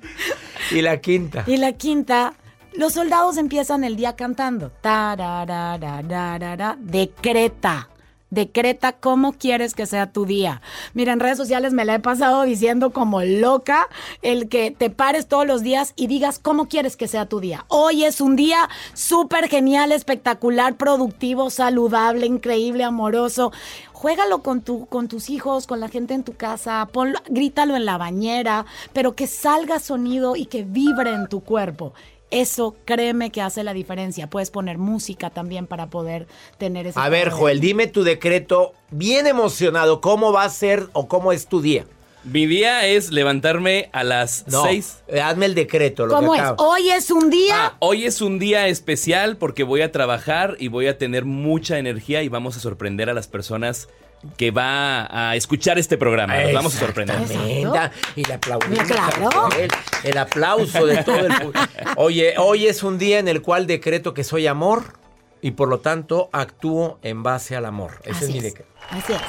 Y 0.70 0.82
la 0.82 1.00
quinta. 1.00 1.44
Y 1.46 1.56
la 1.56 1.72
quinta, 1.72 2.34
los 2.74 2.92
soldados 2.94 3.36
empiezan 3.38 3.82
el 3.84 3.96
día 3.96 4.14
cantando. 4.16 4.70
Tarararararara, 4.80 6.76
Decreta. 6.80 7.88
Decreta 8.30 8.92
cómo 8.92 9.32
quieres 9.32 9.74
que 9.74 9.86
sea 9.86 10.12
tu 10.12 10.26
día. 10.26 10.60
Mira, 10.92 11.12
en 11.12 11.20
redes 11.20 11.38
sociales 11.38 11.72
me 11.72 11.84
la 11.84 11.94
he 11.94 12.00
pasado 12.00 12.42
diciendo 12.42 12.90
como 12.90 13.22
loca 13.22 13.88
el 14.22 14.48
que 14.48 14.70
te 14.70 14.90
pares 14.90 15.26
todos 15.28 15.46
los 15.46 15.62
días 15.62 15.94
y 15.96 16.08
digas 16.08 16.38
cómo 16.38 16.68
quieres 16.68 16.96
que 16.96 17.08
sea 17.08 17.26
tu 17.26 17.40
día. 17.40 17.64
Hoy 17.68 18.04
es 18.04 18.20
un 18.20 18.36
día 18.36 18.68
súper 18.92 19.48
genial, 19.48 19.92
espectacular, 19.92 20.76
productivo, 20.76 21.48
saludable, 21.48 22.26
increíble, 22.26 22.84
amoroso. 22.84 23.52
Juégalo 23.92 24.42
con, 24.42 24.60
tu, 24.60 24.86
con 24.86 25.08
tus 25.08 25.30
hijos, 25.30 25.66
con 25.66 25.80
la 25.80 25.88
gente 25.88 26.14
en 26.14 26.22
tu 26.22 26.34
casa, 26.34 26.86
ponlo, 26.92 27.18
grítalo 27.28 27.76
en 27.76 27.84
la 27.84 27.98
bañera, 27.98 28.66
pero 28.92 29.16
que 29.16 29.26
salga 29.26 29.80
sonido 29.80 30.36
y 30.36 30.46
que 30.46 30.64
vibre 30.64 31.10
en 31.10 31.28
tu 31.28 31.40
cuerpo. 31.40 31.94
Eso 32.30 32.76
créeme 32.84 33.30
que 33.30 33.40
hace 33.40 33.64
la 33.64 33.72
diferencia. 33.72 34.28
Puedes 34.28 34.50
poner 34.50 34.76
música 34.78 35.30
también 35.30 35.66
para 35.66 35.86
poder 35.86 36.26
tener 36.58 36.86
ese. 36.86 36.98
A 37.00 37.08
ver. 37.08 37.30
Joel, 37.30 37.60
dime 37.60 37.86
tu 37.86 38.02
decreto 38.04 38.74
bien 38.90 39.26
emocionado. 39.26 40.00
¿Cómo 40.00 40.32
va 40.32 40.44
a 40.44 40.50
ser 40.50 40.88
o 40.92 41.08
cómo 41.08 41.32
es 41.32 41.46
tu 41.46 41.60
día? 41.62 41.86
Mi 42.24 42.46
día 42.46 42.86
es 42.86 43.10
levantarme 43.10 43.88
a 43.92 44.04
las 44.04 44.44
No, 44.48 44.64
6. 44.64 44.98
eh, 45.08 45.20
hazme 45.20 45.46
el 45.46 45.54
decreto. 45.54 46.04
Lo 46.06 46.14
¿Cómo 46.16 46.32
que 46.32 46.38
es? 46.38 46.44
acabo. 46.44 46.68
Hoy 46.68 46.90
es 46.90 47.10
un 47.10 47.30
día. 47.30 47.54
Ah, 47.66 47.76
hoy 47.78 48.04
es 48.04 48.20
un 48.20 48.38
día 48.38 48.66
especial 48.68 49.36
porque 49.38 49.62
voy 49.62 49.80
a 49.80 49.92
trabajar 49.92 50.56
y 50.58 50.68
voy 50.68 50.88
a 50.88 50.98
tener 50.98 51.24
mucha 51.24 51.78
energía 51.78 52.22
y 52.22 52.28
vamos 52.28 52.56
a 52.56 52.60
sorprender 52.60 53.08
a 53.08 53.14
las 53.14 53.28
personas 53.28 53.88
que 54.36 54.50
va 54.50 55.06
a 55.10 55.36
escuchar 55.36 55.78
este 55.78 55.96
programa. 55.96 56.38
Los 56.42 56.52
vamos 56.52 56.76
a 56.76 56.78
sorprender. 56.78 57.20
Exactamente. 57.20 57.90
Y 58.16 58.24
le 58.24 58.34
aplaudimos. 58.34 58.86
Claro. 58.86 59.30
Joel. 59.30 59.70
El 60.04 60.18
aplauso 60.18 60.86
de 60.86 61.04
todo 61.04 61.18
el 61.18 61.34
público. 61.34 61.66
Oye, 61.96 62.34
hoy 62.38 62.66
es 62.66 62.82
un 62.82 62.98
día 62.98 63.18
en 63.18 63.28
el 63.28 63.42
cual 63.42 63.66
decreto 63.66 64.14
que 64.14 64.24
soy 64.24 64.46
amor 64.46 64.98
y 65.40 65.52
por 65.52 65.68
lo 65.68 65.80
tanto 65.80 66.28
actúo 66.32 66.98
en 67.02 67.22
base 67.22 67.56
al 67.56 67.64
amor. 67.64 68.00
Ese 68.04 68.24
es 68.24 68.30
mi 68.30 68.38
es. 68.38 68.44
decreto. 68.44 68.70
Así 68.90 69.12
es. 69.12 69.20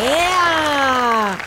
¡Ea! 0.00 1.38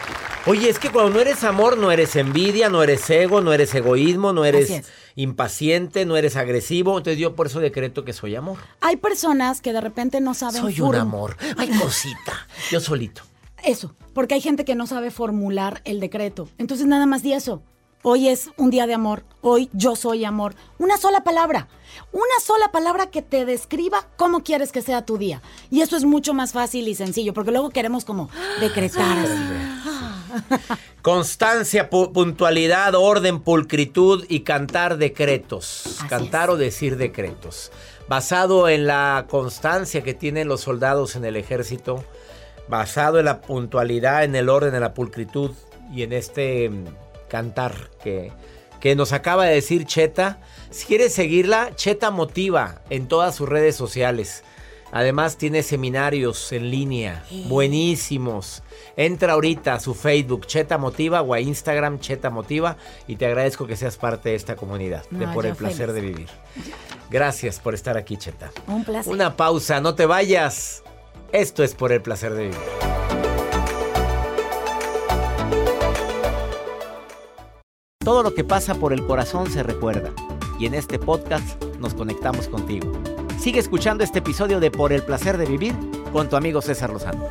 Oye, 0.48 0.70
es 0.70 0.80
que 0.80 0.90
cuando 0.90 1.12
no 1.12 1.20
eres 1.20 1.44
amor, 1.44 1.78
no 1.78 1.92
eres 1.92 2.16
envidia, 2.16 2.68
no 2.68 2.82
eres 2.82 3.08
ego, 3.12 3.42
no 3.42 3.54
eres 3.54 3.76
egoísmo, 3.76 4.34
no 4.34 4.44
eres 4.44 4.72
es. 4.72 4.92
impaciente, 5.16 6.04
no 6.04 6.18
eres 6.18 6.36
agresivo. 6.36 6.98
Entonces 6.98 7.20
yo 7.20 7.36
por 7.36 7.46
eso 7.46 7.60
decreto 7.60 8.04
que 8.04 8.12
soy 8.12 8.36
amor. 8.36 8.58
Hay 8.80 8.98
personas 8.98 9.62
que 9.62 9.72
de 9.72 9.82
repente 9.82 10.20
no 10.20 10.34
saben 10.34 10.62
Soy 10.62 10.82
un 10.82 10.96
amor. 10.96 11.38
Ay, 11.58 11.70
cosita. 11.80 12.48
Yo 12.72 12.80
solito. 12.80 13.22
Eso, 13.64 13.94
porque 14.16 14.34
hay 14.34 14.42
gente 14.42 14.66
que 14.66 14.74
no 14.74 14.88
sabe 14.88 15.12
formular 15.12 15.82
el 15.86 16.00
decreto. 16.00 16.50
Entonces 16.58 16.88
nada 16.88 17.06
más 17.06 17.22
di 17.22 17.34
eso. 17.34 17.62
Hoy 18.02 18.28
es 18.30 18.50
un 18.58 18.72
día 18.72 18.88
de 18.88 18.96
amor. 18.96 19.24
Hoy 19.42 19.70
yo 19.74 19.96
soy 19.96 20.26
amor. 20.26 20.56
Una 20.80 20.98
sola 20.98 21.24
palabra. 21.24 21.68
Una 22.12 22.40
sola 22.44 22.72
palabra 22.72 23.12
que 23.12 23.22
te 23.22 23.46
describa 23.46 24.08
cómo 24.18 24.42
quieres 24.42 24.72
que 24.72 24.82
sea 24.82 25.06
tu 25.06 25.20
día. 25.20 25.44
Y 25.70 25.82
eso 25.82 25.96
es 25.96 26.04
mucho 26.04 26.34
más 26.34 26.52
fácil 26.52 26.88
y 26.88 26.96
sencillo, 26.96 27.36
porque 27.36 27.52
luego 27.52 27.70
queremos 27.70 28.06
como 28.06 28.32
decretar 28.60 29.20
así. 29.20 30.11
Constancia, 31.02 31.90
pu- 31.90 32.12
puntualidad, 32.12 32.96
orden, 32.96 33.40
pulcritud 33.40 34.26
y 34.30 34.42
cantar 34.42 34.98
decretos. 34.98 35.98
Así 36.00 36.08
cantar 36.08 36.50
es. 36.50 36.56
o 36.56 36.58
decir 36.58 36.98
decretos. 36.98 37.72
Basado 38.08 38.70
en 38.70 38.88
la 38.88 39.26
constancia 39.30 40.04
que 40.04 40.14
tienen 40.14 40.48
los 40.48 40.62
soldados 40.62 41.16
en 41.16 41.26
el 41.26 41.36
ejército, 41.38 42.04
basado 42.68 43.20
en 43.20 43.26
la 43.26 43.42
puntualidad, 43.42 44.24
en 44.24 44.36
el 44.36 44.50
orden, 44.50 44.76
en 44.76 44.82
la 44.82 44.94
pulcritud 44.94 45.52
y 45.94 46.04
en 46.04 46.14
este 46.14 46.70
mm, 46.70 46.86
cantar 47.30 47.90
que, 48.04 48.32
que 48.80 48.96
nos 48.96 49.14
acaba 49.14 49.46
de 49.46 49.56
decir 49.56 49.86
Cheta. 49.86 50.40
Si 50.70 50.86
quieres 50.86 51.14
seguirla, 51.14 51.72
Cheta 51.76 52.12
Motiva 52.12 52.82
en 52.90 53.08
todas 53.08 53.36
sus 53.36 53.48
redes 53.50 53.76
sociales. 53.76 54.44
Además 54.92 55.38
tiene 55.38 55.64
seminarios 55.64 56.52
en 56.52 56.70
línea, 56.70 57.24
buenísimos. 57.48 58.62
Entra 58.98 59.34
ahorita 59.34 59.76
a 59.76 59.80
su 59.80 59.94
Facebook 59.94 60.46
Cheta 60.46 60.78
Motiva 60.78 61.22
o 61.22 61.34
a 61.34 61.40
Instagram 61.40 62.00
Cheta 62.00 62.30
Motiva 62.30 62.78
y 63.08 63.16
te 63.16 63.26
agradezco 63.26 63.68
que 63.68 63.78
seas 63.78 63.98
parte 63.98 64.30
de 64.30 64.36
esta 64.36 64.56
comunidad, 64.56 65.06
de 65.10 65.28
por 65.30 65.46
el 65.46 65.56
placer 65.56 65.88
feliz. 65.88 65.96
de 65.96 66.02
vivir. 66.02 66.30
Gracias 67.10 67.60
por 67.60 67.74
estar 67.74 67.98
aquí, 67.98 68.18
Cheta. 68.18 68.52
Un 68.68 68.84
placer. 68.84 69.14
Una 69.14 69.38
pausa, 69.38 69.80
no 69.80 69.96
te 69.96 70.06
vayas. 70.06 70.84
Esto 71.32 71.64
es 71.64 71.74
por 71.74 71.92
el 71.94 72.02
placer 72.02 72.34
de 72.34 72.44
vivir. 72.44 72.58
Todo 78.04 78.24
lo 78.24 78.34
que 78.34 78.44
pasa 78.44 78.76
por 78.76 78.94
el 78.94 79.06
corazón 79.06 79.50
se 79.50 79.64
recuerda 79.64 80.12
y 80.60 80.66
en 80.66 80.74
este 80.74 81.00
podcast 81.00 81.64
nos 81.80 81.94
conectamos 81.94 82.48
contigo. 82.48 82.92
Sigue 83.42 83.60
escuchando 83.60 84.04
este 84.04 84.20
episodio 84.20 84.60
de 84.60 84.70
Por 84.70 84.94
el 84.94 85.02
placer 85.02 85.36
de 85.36 85.48
vivir 85.48 85.74
con 86.14 86.30
tu 86.30 86.36
amigo 86.36 86.62
César 86.62 86.92
Lozano. 86.92 87.28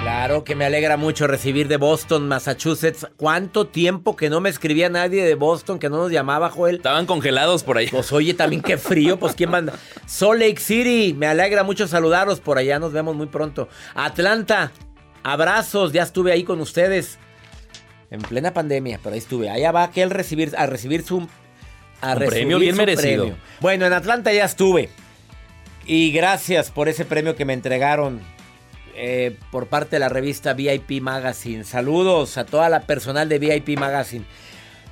Claro 0.00 0.44
que 0.44 0.54
me 0.54 0.64
alegra 0.64 0.96
mucho 0.96 1.26
recibir 1.26 1.66
de 1.66 1.78
Boston, 1.78 2.28
Massachusetts. 2.28 3.08
¿Cuánto 3.16 3.66
tiempo 3.66 4.14
que 4.14 4.30
no 4.30 4.40
me 4.40 4.50
escribía 4.50 4.88
nadie 4.88 5.24
de 5.24 5.34
Boston, 5.34 5.80
que 5.80 5.90
no 5.90 5.96
nos 5.96 6.12
llamaba, 6.12 6.48
Joel? 6.48 6.76
Estaban 6.76 7.06
congelados 7.06 7.64
por 7.64 7.76
allá. 7.76 7.90
Pues 7.90 8.12
oye, 8.12 8.34
también 8.34 8.62
qué 8.62 8.78
frío, 8.78 9.18
pues 9.18 9.34
quién 9.34 9.50
manda. 9.50 9.72
Salt 10.06 10.38
Lake 10.38 10.60
City, 10.60 11.16
me 11.18 11.26
alegra 11.26 11.64
mucho 11.64 11.88
saludaros 11.88 12.38
por 12.38 12.56
allá, 12.56 12.78
nos 12.78 12.92
vemos 12.92 13.16
muy 13.16 13.26
pronto. 13.26 13.68
Atlanta, 13.96 14.70
abrazos, 15.24 15.90
ya 15.90 16.04
estuve 16.04 16.30
ahí 16.30 16.44
con 16.44 16.60
ustedes. 16.60 17.18
En 18.10 18.20
plena 18.22 18.54
pandemia, 18.54 19.00
pero 19.02 19.14
ahí 19.14 19.18
estuve. 19.18 19.50
Allá 19.50 19.72
va 19.72 19.82
aquel 19.82 20.10
recibir, 20.10 20.54
a 20.56 20.66
recibir 20.66 21.02
su... 21.02 21.26
A 22.02 22.14
Un 22.14 22.26
premio 22.26 22.58
bien 22.58 22.74
su 22.74 22.80
merecido. 22.80 23.24
premio. 23.24 23.36
Bueno, 23.60 23.86
en 23.86 23.92
Atlanta 23.92 24.32
ya 24.32 24.44
estuve. 24.44 24.90
Y 25.86 26.12
gracias 26.12 26.70
por 26.70 26.88
ese 26.88 27.04
premio 27.04 27.34
que 27.34 27.44
me 27.44 27.52
entregaron 27.54 28.20
eh, 28.94 29.38
por 29.50 29.68
parte 29.68 29.96
de 29.96 30.00
la 30.00 30.08
revista 30.08 30.52
VIP 30.52 31.00
Magazine. 31.00 31.64
Saludos 31.64 32.36
a 32.38 32.44
toda 32.44 32.68
la 32.68 32.82
personal 32.82 33.28
de 33.28 33.38
VIP 33.38 33.78
Magazine. 33.78 34.24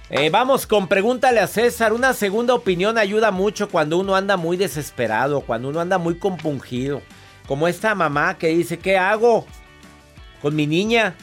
Eh, 0.08 0.30
vamos 0.30 0.66
con 0.66 0.88
pregúntale 0.88 1.40
a 1.40 1.46
César. 1.46 1.92
Una 1.92 2.14
segunda 2.14 2.54
opinión 2.54 2.96
ayuda 2.96 3.30
mucho 3.30 3.68
cuando 3.68 3.98
uno 3.98 4.16
anda 4.16 4.36
muy 4.36 4.56
desesperado, 4.56 5.40
cuando 5.42 5.68
uno 5.68 5.80
anda 5.80 5.98
muy 5.98 6.16
compungido. 6.16 7.02
Como 7.46 7.68
esta 7.68 7.94
mamá 7.94 8.38
que 8.38 8.48
dice, 8.48 8.78
¿qué 8.78 8.96
hago 8.96 9.46
con 10.40 10.54
mi 10.56 10.66
niña? 10.66 11.14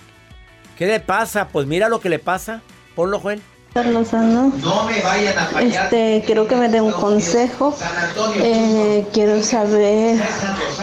¿Qué 0.78 0.86
le 0.86 1.00
pasa? 1.00 1.48
Pues 1.48 1.66
mira 1.66 1.90
lo 1.90 2.00
que 2.00 2.10
le 2.10 2.20
pasa. 2.20 2.62
Ponlo, 2.96 3.20
Joel. 3.20 3.42
Lozano. 3.86 4.52
Este, 5.62 6.24
quiero 6.26 6.48
que 6.48 6.56
me 6.56 6.70
dé 6.70 6.82
un 6.82 6.92
consejo. 6.92 7.76
Eh, 8.38 9.06
quiero 9.14 9.44
saber 9.44 10.20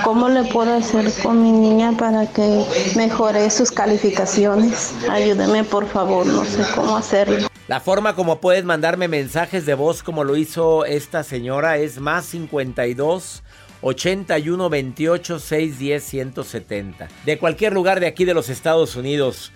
cómo 0.02 0.28
le 0.28 0.44
puedo 0.44 0.74
hacer 0.74 1.12
con 1.22 1.42
mi 1.42 1.52
niña 1.52 1.92
para 1.98 2.26
que 2.26 2.64
mejore 2.96 3.50
sus 3.50 3.70
calificaciones. 3.70 4.94
Ayúdeme, 5.10 5.64
por 5.64 5.86
favor, 5.86 6.26
no 6.26 6.44
sé 6.44 6.62
cómo 6.74 6.96
hacerlo. 6.96 7.48
La 7.66 7.80
forma 7.80 8.14
como 8.14 8.40
puedes 8.40 8.64
mandarme 8.64 9.08
mensajes 9.08 9.64
de 9.64 9.74
voz 9.74 10.02
como 10.02 10.22
lo 10.22 10.36
hizo 10.36 10.84
esta 10.84 11.24
señora 11.24 11.78
es 11.78 11.98
más 11.98 12.26
52 12.26 13.42
81 13.80 14.68
28 14.70 15.38
610 15.38 16.04
170. 16.04 17.08
De 17.24 17.38
cualquier 17.38 17.72
lugar 17.72 18.00
de 18.00 18.06
aquí 18.06 18.24
de 18.24 18.34
los 18.34 18.48
Estados 18.48 18.96
Unidos. 18.96 19.52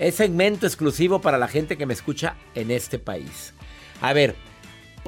Es 0.00 0.14
segmento 0.14 0.66
exclusivo 0.66 1.20
para 1.20 1.36
la 1.36 1.46
gente 1.46 1.76
que 1.76 1.84
me 1.84 1.92
escucha 1.92 2.34
en 2.54 2.70
este 2.70 2.98
país. 2.98 3.52
A 4.00 4.14
ver, 4.14 4.34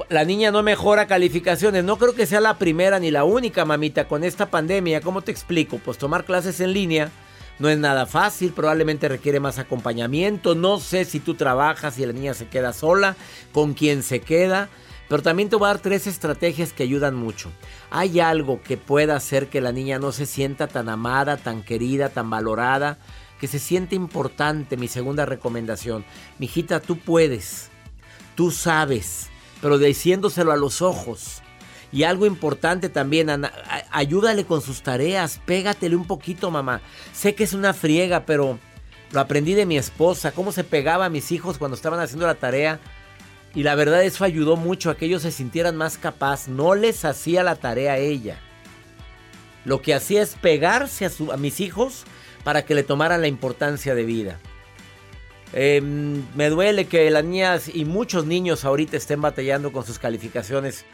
la 0.09 0.23
niña 0.23 0.51
no 0.51 0.61
mejora 0.61 1.07
calificaciones. 1.07 1.83
No 1.83 1.97
creo 1.97 2.13
que 2.13 2.27
sea 2.27 2.39
la 2.39 2.59
primera 2.59 2.99
ni 2.99 3.09
la 3.09 3.23
única, 3.23 3.65
mamita, 3.65 4.07
con 4.07 4.23
esta 4.23 4.51
pandemia. 4.51 5.01
¿Cómo 5.01 5.23
te 5.23 5.31
explico? 5.31 5.79
Pues 5.79 5.97
tomar 5.97 6.25
clases 6.25 6.59
en 6.59 6.73
línea 6.73 7.09
no 7.57 7.69
es 7.69 7.77
nada 7.79 8.05
fácil. 8.05 8.53
Probablemente 8.53 9.09
requiere 9.09 9.39
más 9.39 9.57
acompañamiento. 9.57 10.53
No 10.53 10.79
sé 10.79 11.05
si 11.05 11.19
tú 11.19 11.33
trabajas 11.33 11.97
y 11.97 12.05
la 12.05 12.13
niña 12.13 12.35
se 12.35 12.47
queda 12.47 12.71
sola, 12.71 13.15
con 13.51 13.73
quién 13.73 14.03
se 14.03 14.21
queda. 14.21 14.69
Pero 15.09 15.23
también 15.23 15.49
te 15.49 15.55
voy 15.55 15.65
a 15.65 15.73
dar 15.73 15.79
tres 15.79 16.05
estrategias 16.05 16.71
que 16.71 16.83
ayudan 16.83 17.15
mucho. 17.15 17.51
Hay 17.89 18.19
algo 18.19 18.61
que 18.61 18.77
pueda 18.77 19.15
hacer 19.15 19.47
que 19.47 19.59
la 19.59 19.71
niña 19.71 19.97
no 19.97 20.11
se 20.11 20.27
sienta 20.27 20.67
tan 20.67 20.87
amada, 20.87 21.37
tan 21.37 21.63
querida, 21.63 22.09
tan 22.09 22.29
valorada, 22.29 22.99
que 23.43 23.47
se 23.49 23.59
siente 23.59 23.93
importante. 23.93 24.77
Mi 24.77 24.87
segunda 24.87 25.25
recomendación. 25.25 26.05
Mijita, 26.39 26.79
tú 26.79 26.97
puedes. 26.97 27.67
Tú 28.35 28.51
sabes 28.51 29.29
pero 29.63 29.77
diciéndoselo 29.77 30.51
a 30.51 30.57
los 30.57 30.81
ojos. 30.81 31.41
Y 31.93 32.03
algo 32.03 32.25
importante 32.25 32.89
también, 32.89 33.29
Ana, 33.29 33.53
ayúdale 33.91 34.45
con 34.45 34.61
sus 34.61 34.81
tareas, 34.81 35.39
pégatele 35.45 35.95
un 35.95 36.05
poquito, 36.05 36.51
mamá. 36.51 36.81
Sé 37.13 37.33
que 37.33 37.45
es 37.45 37.53
una 37.53 37.73
friega, 37.73 38.25
pero 38.25 38.59
lo 39.11 39.19
aprendí 39.21 39.53
de 39.53 39.65
mi 39.65 39.77
esposa, 39.77 40.33
cómo 40.33 40.51
se 40.51 40.65
pegaba 40.65 41.05
a 41.05 41.09
mis 41.09 41.31
hijos 41.31 41.57
cuando 41.57 41.75
estaban 41.75 42.01
haciendo 42.01 42.27
la 42.27 42.35
tarea. 42.35 42.81
Y 43.55 43.63
la 43.63 43.75
verdad 43.75 44.03
eso 44.03 44.25
ayudó 44.25 44.57
mucho 44.57 44.89
a 44.89 44.97
que 44.97 45.05
ellos 45.05 45.21
se 45.21 45.31
sintieran 45.31 45.77
más 45.77 45.97
capaz. 45.97 46.49
No 46.49 46.75
les 46.75 47.05
hacía 47.05 47.41
la 47.41 47.55
tarea 47.55 47.93
a 47.93 47.99
ella. 47.99 48.37
Lo 49.63 49.81
que 49.81 49.93
hacía 49.93 50.21
es 50.23 50.35
pegarse 50.35 51.05
a, 51.05 51.11
a 51.31 51.37
mis 51.37 51.61
hijos 51.61 52.03
para 52.43 52.65
que 52.65 52.75
le 52.75 52.83
tomaran 52.83 53.21
la 53.21 53.27
importancia 53.27 53.95
de 53.95 54.03
vida. 54.03 54.39
Eh, 55.53 55.81
me 56.35 56.49
duele 56.49 56.85
que 56.85 57.09
las 57.11 57.23
niñas 57.23 57.69
y 57.73 57.85
muchos 57.85 58.25
niños 58.25 58.65
ahorita 58.65 58.97
estén 58.97 59.21
batallando 59.21 59.71
con 59.71 59.85
sus 59.85 59.99
calificaciones, 59.99 60.85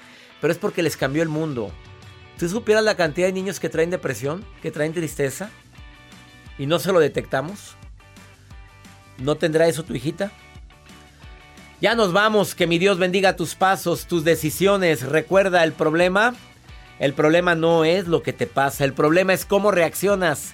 pero 0.42 0.52
es 0.52 0.60
porque 0.60 0.84
les 0.84 0.98
cambió 0.98 1.24
el 1.24 1.30
mundo. 1.30 1.72
¿Tú 2.38 2.48
supieras 2.48 2.84
la 2.84 2.96
cantidad 2.96 3.28
de 3.28 3.34
niños 3.34 3.60
que 3.60 3.70
traen 3.70 3.90
depresión, 3.90 4.46
que 4.62 4.72
traen 4.72 4.94
tristeza 4.94 5.50
y 6.58 6.66
no 6.66 6.80
se 6.80 6.92
lo 6.92 7.00
detectamos? 7.00 7.76
¿No 9.18 9.36
tendrá 9.36 9.68
eso 9.68 9.84
tu 9.84 9.94
hijita? 9.94 10.32
Ya 11.82 11.96
nos 11.96 12.12
vamos, 12.12 12.56
que 12.56 12.68
mi 12.68 12.78
Dios 12.78 12.98
bendiga 12.98 13.38
tus 13.38 13.56
pasos, 13.56 14.06
tus 14.06 14.26
decisiones. 14.26 15.04
Recuerda 15.04 15.64
el 15.64 15.72
problema. 15.72 16.36
El 17.00 17.14
problema 17.14 17.56
no 17.56 17.86
es 17.86 18.08
lo 18.08 18.22
que 18.24 18.34
te 18.34 18.46
pasa, 18.46 18.84
el 18.84 18.92
problema 18.92 19.32
es 19.32 19.46
cómo 19.46 19.72
reaccionas 19.72 20.54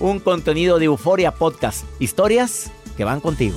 Un 0.00 0.18
contenido 0.18 0.78
de 0.78 0.86
Euforia 0.86 1.34
Podcast, 1.34 1.84
historias 2.00 2.72
que 2.96 3.04
van 3.04 3.20
contigo. 3.20 3.56